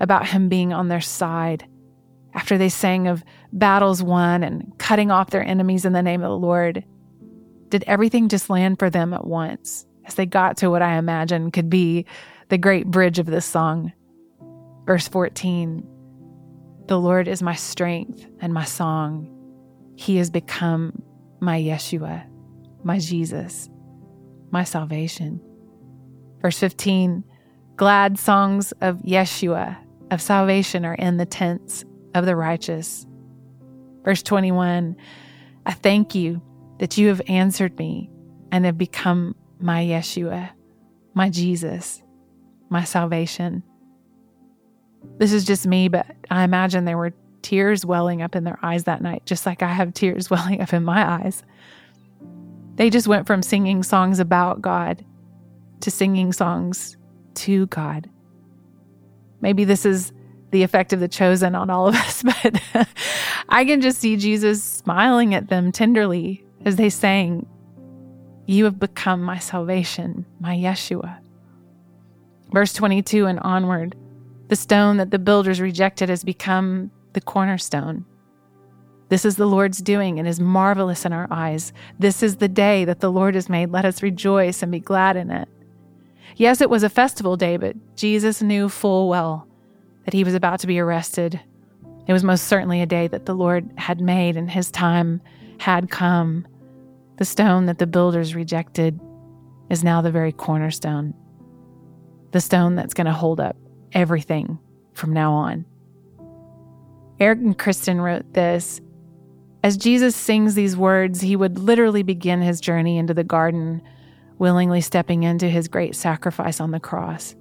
about 0.00 0.26
Him 0.26 0.48
being 0.48 0.72
on 0.72 0.88
their 0.88 1.00
side, 1.00 1.68
after 2.34 2.58
they 2.58 2.68
sang 2.68 3.06
of 3.06 3.22
battles 3.52 4.02
won 4.02 4.42
and 4.42 4.72
cutting 4.78 5.10
off 5.10 5.30
their 5.30 5.44
enemies 5.44 5.84
in 5.84 5.92
the 5.92 6.02
name 6.02 6.22
of 6.22 6.30
the 6.30 6.38
Lord, 6.38 6.84
did 7.68 7.84
everything 7.86 8.28
just 8.28 8.50
land 8.50 8.78
for 8.78 8.88
them 8.88 9.12
at 9.12 9.26
once 9.26 9.86
as 10.06 10.14
they 10.14 10.26
got 10.26 10.56
to 10.58 10.70
what 10.70 10.82
I 10.82 10.96
imagine 10.96 11.50
could 11.50 11.68
be 11.68 12.06
the 12.48 12.58
great 12.58 12.86
bridge 12.86 13.18
of 13.18 13.26
this 13.26 13.46
song? 13.46 13.92
Verse 14.86 15.08
14 15.08 15.86
The 16.86 16.98
Lord 16.98 17.28
is 17.28 17.42
my 17.42 17.54
strength 17.54 18.26
and 18.40 18.52
my 18.52 18.64
song. 18.64 19.34
He 19.96 20.16
has 20.16 20.30
become 20.30 21.02
my 21.40 21.60
Yeshua, 21.60 22.24
my 22.82 22.98
Jesus, 22.98 23.68
my 24.50 24.64
salvation. 24.64 25.40
Verse 26.40 26.58
15 26.58 27.24
Glad 27.76 28.18
songs 28.18 28.72
of 28.80 28.96
Yeshua, 29.02 29.76
of 30.10 30.20
salvation, 30.20 30.84
are 30.84 30.94
in 30.94 31.16
the 31.16 31.26
tents 31.26 31.84
of 32.14 32.26
the 32.26 32.34
righteous. 32.34 33.06
Verse 34.04 34.22
21 34.22 34.96
I 35.66 35.72
thank 35.72 36.14
you 36.14 36.40
that 36.78 36.96
you 36.96 37.08
have 37.08 37.20
answered 37.28 37.78
me 37.78 38.10
and 38.50 38.64
have 38.64 38.78
become 38.78 39.34
my 39.60 39.82
Yeshua, 39.84 40.50
my 41.14 41.28
Jesus, 41.28 42.02
my 42.68 42.84
salvation. 42.84 43.62
This 45.18 45.32
is 45.32 45.44
just 45.44 45.66
me, 45.66 45.88
but 45.88 46.06
I 46.30 46.44
imagine 46.44 46.84
there 46.84 46.98
were 46.98 47.14
tears 47.42 47.84
welling 47.84 48.22
up 48.22 48.36
in 48.36 48.44
their 48.44 48.58
eyes 48.62 48.84
that 48.84 49.02
night, 49.02 49.24
just 49.26 49.46
like 49.46 49.62
I 49.62 49.72
have 49.72 49.94
tears 49.94 50.30
welling 50.30 50.60
up 50.60 50.72
in 50.72 50.84
my 50.84 51.22
eyes. 51.22 51.42
They 52.76 52.90
just 52.90 53.08
went 53.08 53.26
from 53.26 53.42
singing 53.42 53.82
songs 53.82 54.20
about 54.20 54.62
God 54.62 55.04
to 55.80 55.90
singing 55.90 56.32
songs 56.32 56.96
to 57.34 57.66
God. 57.66 58.08
Maybe 59.40 59.64
this 59.64 59.84
is 59.84 60.12
the 60.50 60.62
effect 60.62 60.92
of 60.92 61.00
the 61.00 61.08
chosen 61.08 61.54
on 61.54 61.70
all 61.70 61.88
of 61.88 61.94
us, 61.94 62.22
but 62.22 62.60
I 63.48 63.64
can 63.64 63.80
just 63.80 64.00
see 64.00 64.16
Jesus 64.16 64.62
smiling 64.62 65.34
at 65.34 65.48
them 65.48 65.72
tenderly 65.72 66.44
as 66.64 66.76
they 66.76 66.90
sang, 66.90 67.46
You 68.46 68.64
have 68.64 68.78
become 68.78 69.22
my 69.22 69.38
salvation, 69.38 70.26
my 70.40 70.56
Yeshua. 70.56 71.18
Verse 72.52 72.72
22 72.72 73.26
and 73.26 73.40
onward, 73.40 73.94
the 74.48 74.56
stone 74.56 74.96
that 74.96 75.10
the 75.10 75.18
builders 75.18 75.60
rejected 75.60 76.08
has 76.08 76.24
become 76.24 76.90
the 77.12 77.20
cornerstone. 77.20 78.04
This 79.08 79.24
is 79.24 79.36
the 79.36 79.46
Lord's 79.46 79.78
doing 79.78 80.18
and 80.18 80.28
is 80.28 80.40
marvelous 80.40 81.04
in 81.04 81.12
our 81.12 81.26
eyes. 81.30 81.72
This 81.98 82.22
is 82.22 82.36
the 82.36 82.48
day 82.48 82.84
that 82.84 83.00
the 83.00 83.10
Lord 83.10 83.34
has 83.34 83.48
made. 83.48 83.70
Let 83.70 83.84
us 83.84 84.02
rejoice 84.02 84.62
and 84.62 84.70
be 84.70 84.80
glad 84.80 85.16
in 85.16 85.30
it. 85.30 85.48
Yes, 86.36 86.60
it 86.60 86.70
was 86.70 86.82
a 86.82 86.90
festival 86.90 87.36
day, 87.36 87.56
but 87.56 87.74
Jesus 87.96 88.42
knew 88.42 88.68
full 88.68 89.08
well 89.08 89.46
that 90.04 90.14
he 90.14 90.24
was 90.24 90.34
about 90.34 90.60
to 90.60 90.66
be 90.66 90.78
arrested. 90.78 91.40
It 92.06 92.12
was 92.12 92.24
most 92.24 92.44
certainly 92.44 92.80
a 92.80 92.86
day 92.86 93.08
that 93.08 93.26
the 93.26 93.34
Lord 93.34 93.70
had 93.76 94.00
made, 94.00 94.36
and 94.36 94.50
his 94.50 94.70
time 94.70 95.20
had 95.58 95.90
come. 95.90 96.46
The 97.16 97.24
stone 97.24 97.66
that 97.66 97.78
the 97.78 97.86
builders 97.86 98.34
rejected 98.34 99.00
is 99.68 99.84
now 99.84 100.00
the 100.00 100.10
very 100.10 100.32
cornerstone, 100.32 101.14
the 102.32 102.40
stone 102.40 102.74
that's 102.74 102.94
going 102.94 103.06
to 103.06 103.12
hold 103.12 103.40
up 103.40 103.56
everything 103.92 104.58
from 104.94 105.12
now 105.12 105.32
on. 105.32 105.64
Eric 107.20 107.38
and 107.40 107.58
Kristen 107.58 108.00
wrote 108.00 108.32
this. 108.34 108.80
As 109.64 109.76
Jesus 109.76 110.14
sings 110.14 110.54
these 110.54 110.76
words, 110.76 111.20
he 111.20 111.34
would 111.34 111.58
literally 111.58 112.02
begin 112.02 112.40
his 112.40 112.60
journey 112.60 112.96
into 112.96 113.14
the 113.14 113.24
garden, 113.24 113.82
willingly 114.38 114.80
stepping 114.80 115.24
into 115.24 115.48
his 115.48 115.66
great 115.66 115.96
sacrifice 115.96 116.60
on 116.60 116.70
the 116.70 116.78
cross, 116.78 117.34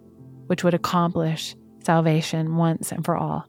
which 0.47 0.63
would 0.63 0.73
accomplish 0.73 1.55
salvation 1.83 2.55
once 2.55 2.91
and 2.91 3.05
for 3.05 3.15
all. 3.15 3.45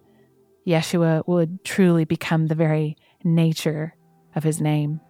Yeshua 0.66 1.26
would 1.26 1.64
truly 1.64 2.04
become 2.04 2.46
the 2.46 2.54
very 2.54 2.96
nature 3.24 3.96
of 4.36 4.44
his 4.44 4.60
name. 4.60 5.00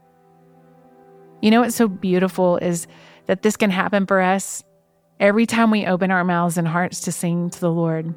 You 1.42 1.50
know 1.50 1.60
what's 1.60 1.76
so 1.76 1.88
beautiful 1.88 2.58
is 2.58 2.86
that 3.26 3.42
this 3.42 3.56
can 3.56 3.70
happen 3.70 4.06
for 4.06 4.20
us 4.20 4.62
every 5.20 5.46
time 5.46 5.70
we 5.70 5.86
open 5.86 6.10
our 6.10 6.24
mouths 6.24 6.58
and 6.58 6.68
hearts 6.68 7.00
to 7.00 7.12
sing 7.12 7.50
to 7.50 7.60
the 7.60 7.70
Lord. 7.70 8.14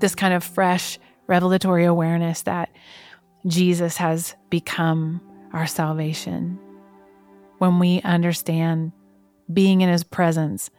This 0.00 0.14
kind 0.14 0.34
of 0.34 0.42
fresh, 0.42 0.98
revelatory 1.26 1.84
awareness 1.84 2.42
that 2.42 2.70
Jesus 3.46 3.96
has 3.96 4.34
become 4.50 5.20
our 5.52 5.66
salvation. 5.66 6.58
When 7.58 7.78
we 7.78 8.00
understand 8.02 8.92
being 9.52 9.80
in 9.82 9.88
his 9.88 10.04
presence 10.04 10.70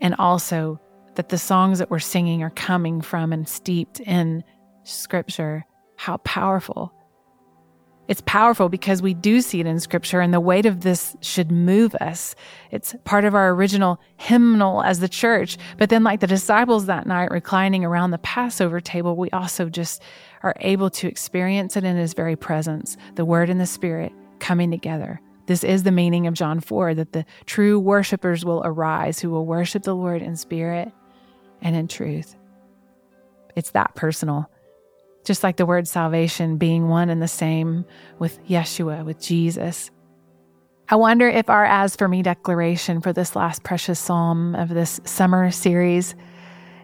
and 0.00 0.14
also 0.18 0.80
that 1.14 1.30
the 1.30 1.38
songs 1.38 1.78
that 1.78 1.90
we're 1.90 1.98
singing 1.98 2.42
are 2.42 2.50
coming 2.50 3.00
from 3.00 3.32
and 3.32 3.48
steeped 3.48 4.00
in 4.00 4.44
scripture, 4.84 5.64
how 5.96 6.18
powerful 6.18 6.92
it's 8.08 8.22
powerful 8.24 8.70
because 8.70 9.02
we 9.02 9.12
do 9.12 9.42
see 9.42 9.60
it 9.60 9.66
in 9.66 9.78
scripture 9.78 10.20
and 10.20 10.32
the 10.32 10.40
weight 10.40 10.64
of 10.64 10.80
this 10.80 11.14
should 11.20 11.52
move 11.52 11.94
us. 11.96 12.34
It's 12.70 12.94
part 13.04 13.26
of 13.26 13.34
our 13.34 13.50
original 13.50 14.00
hymnal 14.16 14.82
as 14.82 15.00
the 15.00 15.10
church. 15.10 15.58
But 15.76 15.90
then, 15.90 16.04
like 16.04 16.20
the 16.20 16.26
disciples 16.26 16.86
that 16.86 17.06
night 17.06 17.30
reclining 17.30 17.84
around 17.84 18.10
the 18.10 18.18
Passover 18.18 18.80
table, 18.80 19.14
we 19.14 19.30
also 19.30 19.68
just 19.68 20.02
are 20.42 20.54
able 20.60 20.88
to 20.90 21.06
experience 21.06 21.76
it 21.76 21.84
in 21.84 21.96
his 21.96 22.14
very 22.14 22.34
presence, 22.34 22.96
the 23.16 23.26
word 23.26 23.50
and 23.50 23.60
the 23.60 23.66
spirit 23.66 24.12
coming 24.38 24.70
together. 24.70 25.20
This 25.44 25.62
is 25.62 25.82
the 25.82 25.92
meaning 25.92 26.26
of 26.26 26.34
John 26.34 26.60
4 26.60 26.94
that 26.94 27.12
the 27.12 27.26
true 27.44 27.78
worshipers 27.78 28.42
will 28.44 28.62
arise 28.64 29.20
who 29.20 29.30
will 29.30 29.44
worship 29.44 29.82
the 29.82 29.94
Lord 29.94 30.22
in 30.22 30.34
spirit 30.36 30.90
and 31.60 31.76
in 31.76 31.88
truth. 31.88 32.36
It's 33.54 33.70
that 33.72 33.94
personal 33.94 34.50
just 35.28 35.44
like 35.44 35.58
the 35.58 35.66
word 35.66 35.86
salvation 35.86 36.56
being 36.56 36.88
one 36.88 37.10
and 37.10 37.22
the 37.22 37.28
same 37.28 37.84
with 38.18 38.42
Yeshua, 38.48 39.04
with 39.04 39.20
Jesus. 39.20 39.90
I 40.88 40.96
wonder 40.96 41.28
if 41.28 41.50
our 41.50 41.66
As 41.66 41.94
for 41.94 42.08
Me 42.08 42.22
declaration 42.22 43.02
for 43.02 43.12
this 43.12 43.36
last 43.36 43.62
precious 43.62 44.00
psalm 44.00 44.54
of 44.54 44.70
this 44.70 45.00
summer 45.04 45.50
series 45.50 46.14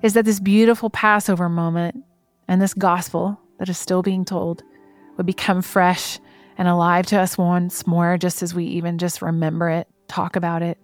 is 0.03 0.13
that 0.13 0.27
this 0.27 0.41
beautiful 0.41 0.91
Passover 0.91 1.49
moment 1.49 2.05
and 2.47 2.61
this 2.61 2.75
gospel 2.75 3.41
that 3.59 3.71
is 3.71 3.79
still 3.79 4.03
being 4.03 4.27
told 4.27 4.63
would 5.17 5.25
become 5.25 5.63
fresh 5.63 6.21
and 6.59 6.69
alive 6.69 7.07
to 7.07 7.19
us 7.19 7.39
once 7.39 7.87
more, 7.87 8.19
just 8.19 8.43
as 8.43 8.55
we 8.55 8.67
even 8.67 8.99
just 8.99 9.23
remember 9.23 9.71
it, 9.71 9.89
talk 10.07 10.37
about 10.37 10.61
it. 10.63 10.77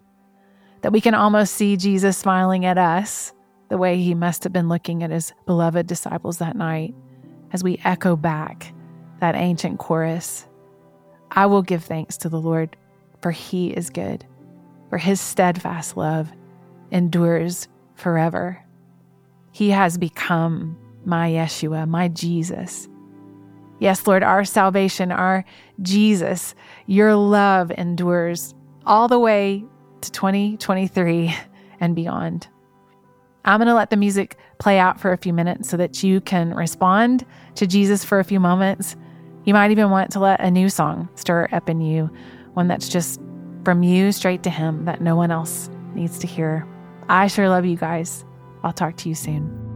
That 0.81 0.93
we 0.93 1.03
can 1.03 1.15
almost 1.15 1.55
see 1.55 1.77
Jesus 1.77 2.17
smiling 2.17 2.65
at 2.65 2.79
us 2.79 3.35
the 3.69 3.77
way 3.77 3.99
he 3.99 4.15
must 4.15 4.45
have 4.45 4.53
been 4.53 4.71
looking 4.71 5.03
at 5.03 5.11
his 5.11 5.35
beloved 5.45 5.87
disciples 5.87 6.39
that 6.39 6.57
night 6.57 6.95
as 7.53 7.65
we 7.65 7.81
echo 7.85 8.17
back 8.17 8.73
that 9.21 9.35
ancient 9.35 9.79
chorus 9.79 10.47
I 11.31 11.47
will 11.47 11.63
give 11.63 11.85
thanks 11.85 12.17
to 12.19 12.29
the 12.29 12.41
Lord, 12.41 12.77
for 13.21 13.31
he 13.31 13.69
is 13.69 13.91
good, 13.91 14.27
for 14.89 14.99
his 14.99 15.21
steadfast 15.21 15.97
love 15.97 16.31
endures 16.91 17.69
forever. 17.95 18.63
He 19.53 19.71
has 19.71 19.97
become 19.97 20.77
my 21.05 21.31
Yeshua, 21.31 21.89
my 21.89 22.09
Jesus. 22.09 22.89
Yes, 23.79 24.07
Lord, 24.07 24.23
our 24.23 24.45
salvation, 24.45 25.13
our 25.13 25.45
Jesus, 25.81 26.55
your 26.87 27.15
love 27.15 27.71
endures 27.71 28.55
all 28.85 29.09
the 29.09 29.19
way 29.19 29.65
to 30.01 30.11
2023 30.11 31.35
and 31.79 31.95
beyond. 31.95 32.49
I'm 33.45 33.59
going 33.59 33.69
to 33.69 33.75
let 33.75 33.91
the 33.91 33.97
music 33.97 34.37
play 34.61 34.79
out 34.79 35.01
for 35.01 35.13
a 35.13 35.17
few 35.17 35.33
minutes 35.33 35.69
so 35.69 35.77
that 35.77 36.03
you 36.05 36.21
can 36.21 36.55
respond 36.55 37.27
to 37.57 37.67
Jesus 37.67 38.05
for 38.05 38.21
a 38.21 38.25
few 38.25 38.39
moments. 38.39 38.95
You 39.45 39.55
might 39.55 39.71
even 39.71 39.91
want 39.91 40.13
to 40.13 40.21
let 40.21 40.41
a 40.41 40.51
new 40.51 40.69
song 40.69 41.09
stir 41.17 41.49
up 41.51 41.69
in 41.69 41.81
you, 41.81 42.11
one 42.55 42.69
that's 42.69 42.89
just 42.89 43.21
from 43.65 43.83
you 43.83 44.13
straight 44.13 44.43
to 44.45 44.51
Him 44.51 44.85
that 44.85 45.01
no 45.01 45.17
one 45.17 45.31
else 45.31 45.71
needs 45.95 46.19
to 46.21 46.27
hear. 46.27 46.67
I 47.09 47.27
sure 47.27 47.49
love 47.49 47.67
you 47.67 47.77
guys. 47.77 48.25
I'll 48.63 48.73
talk 48.73 48.97
to 48.99 49.09
you 49.09 49.15
soon. 49.15 49.70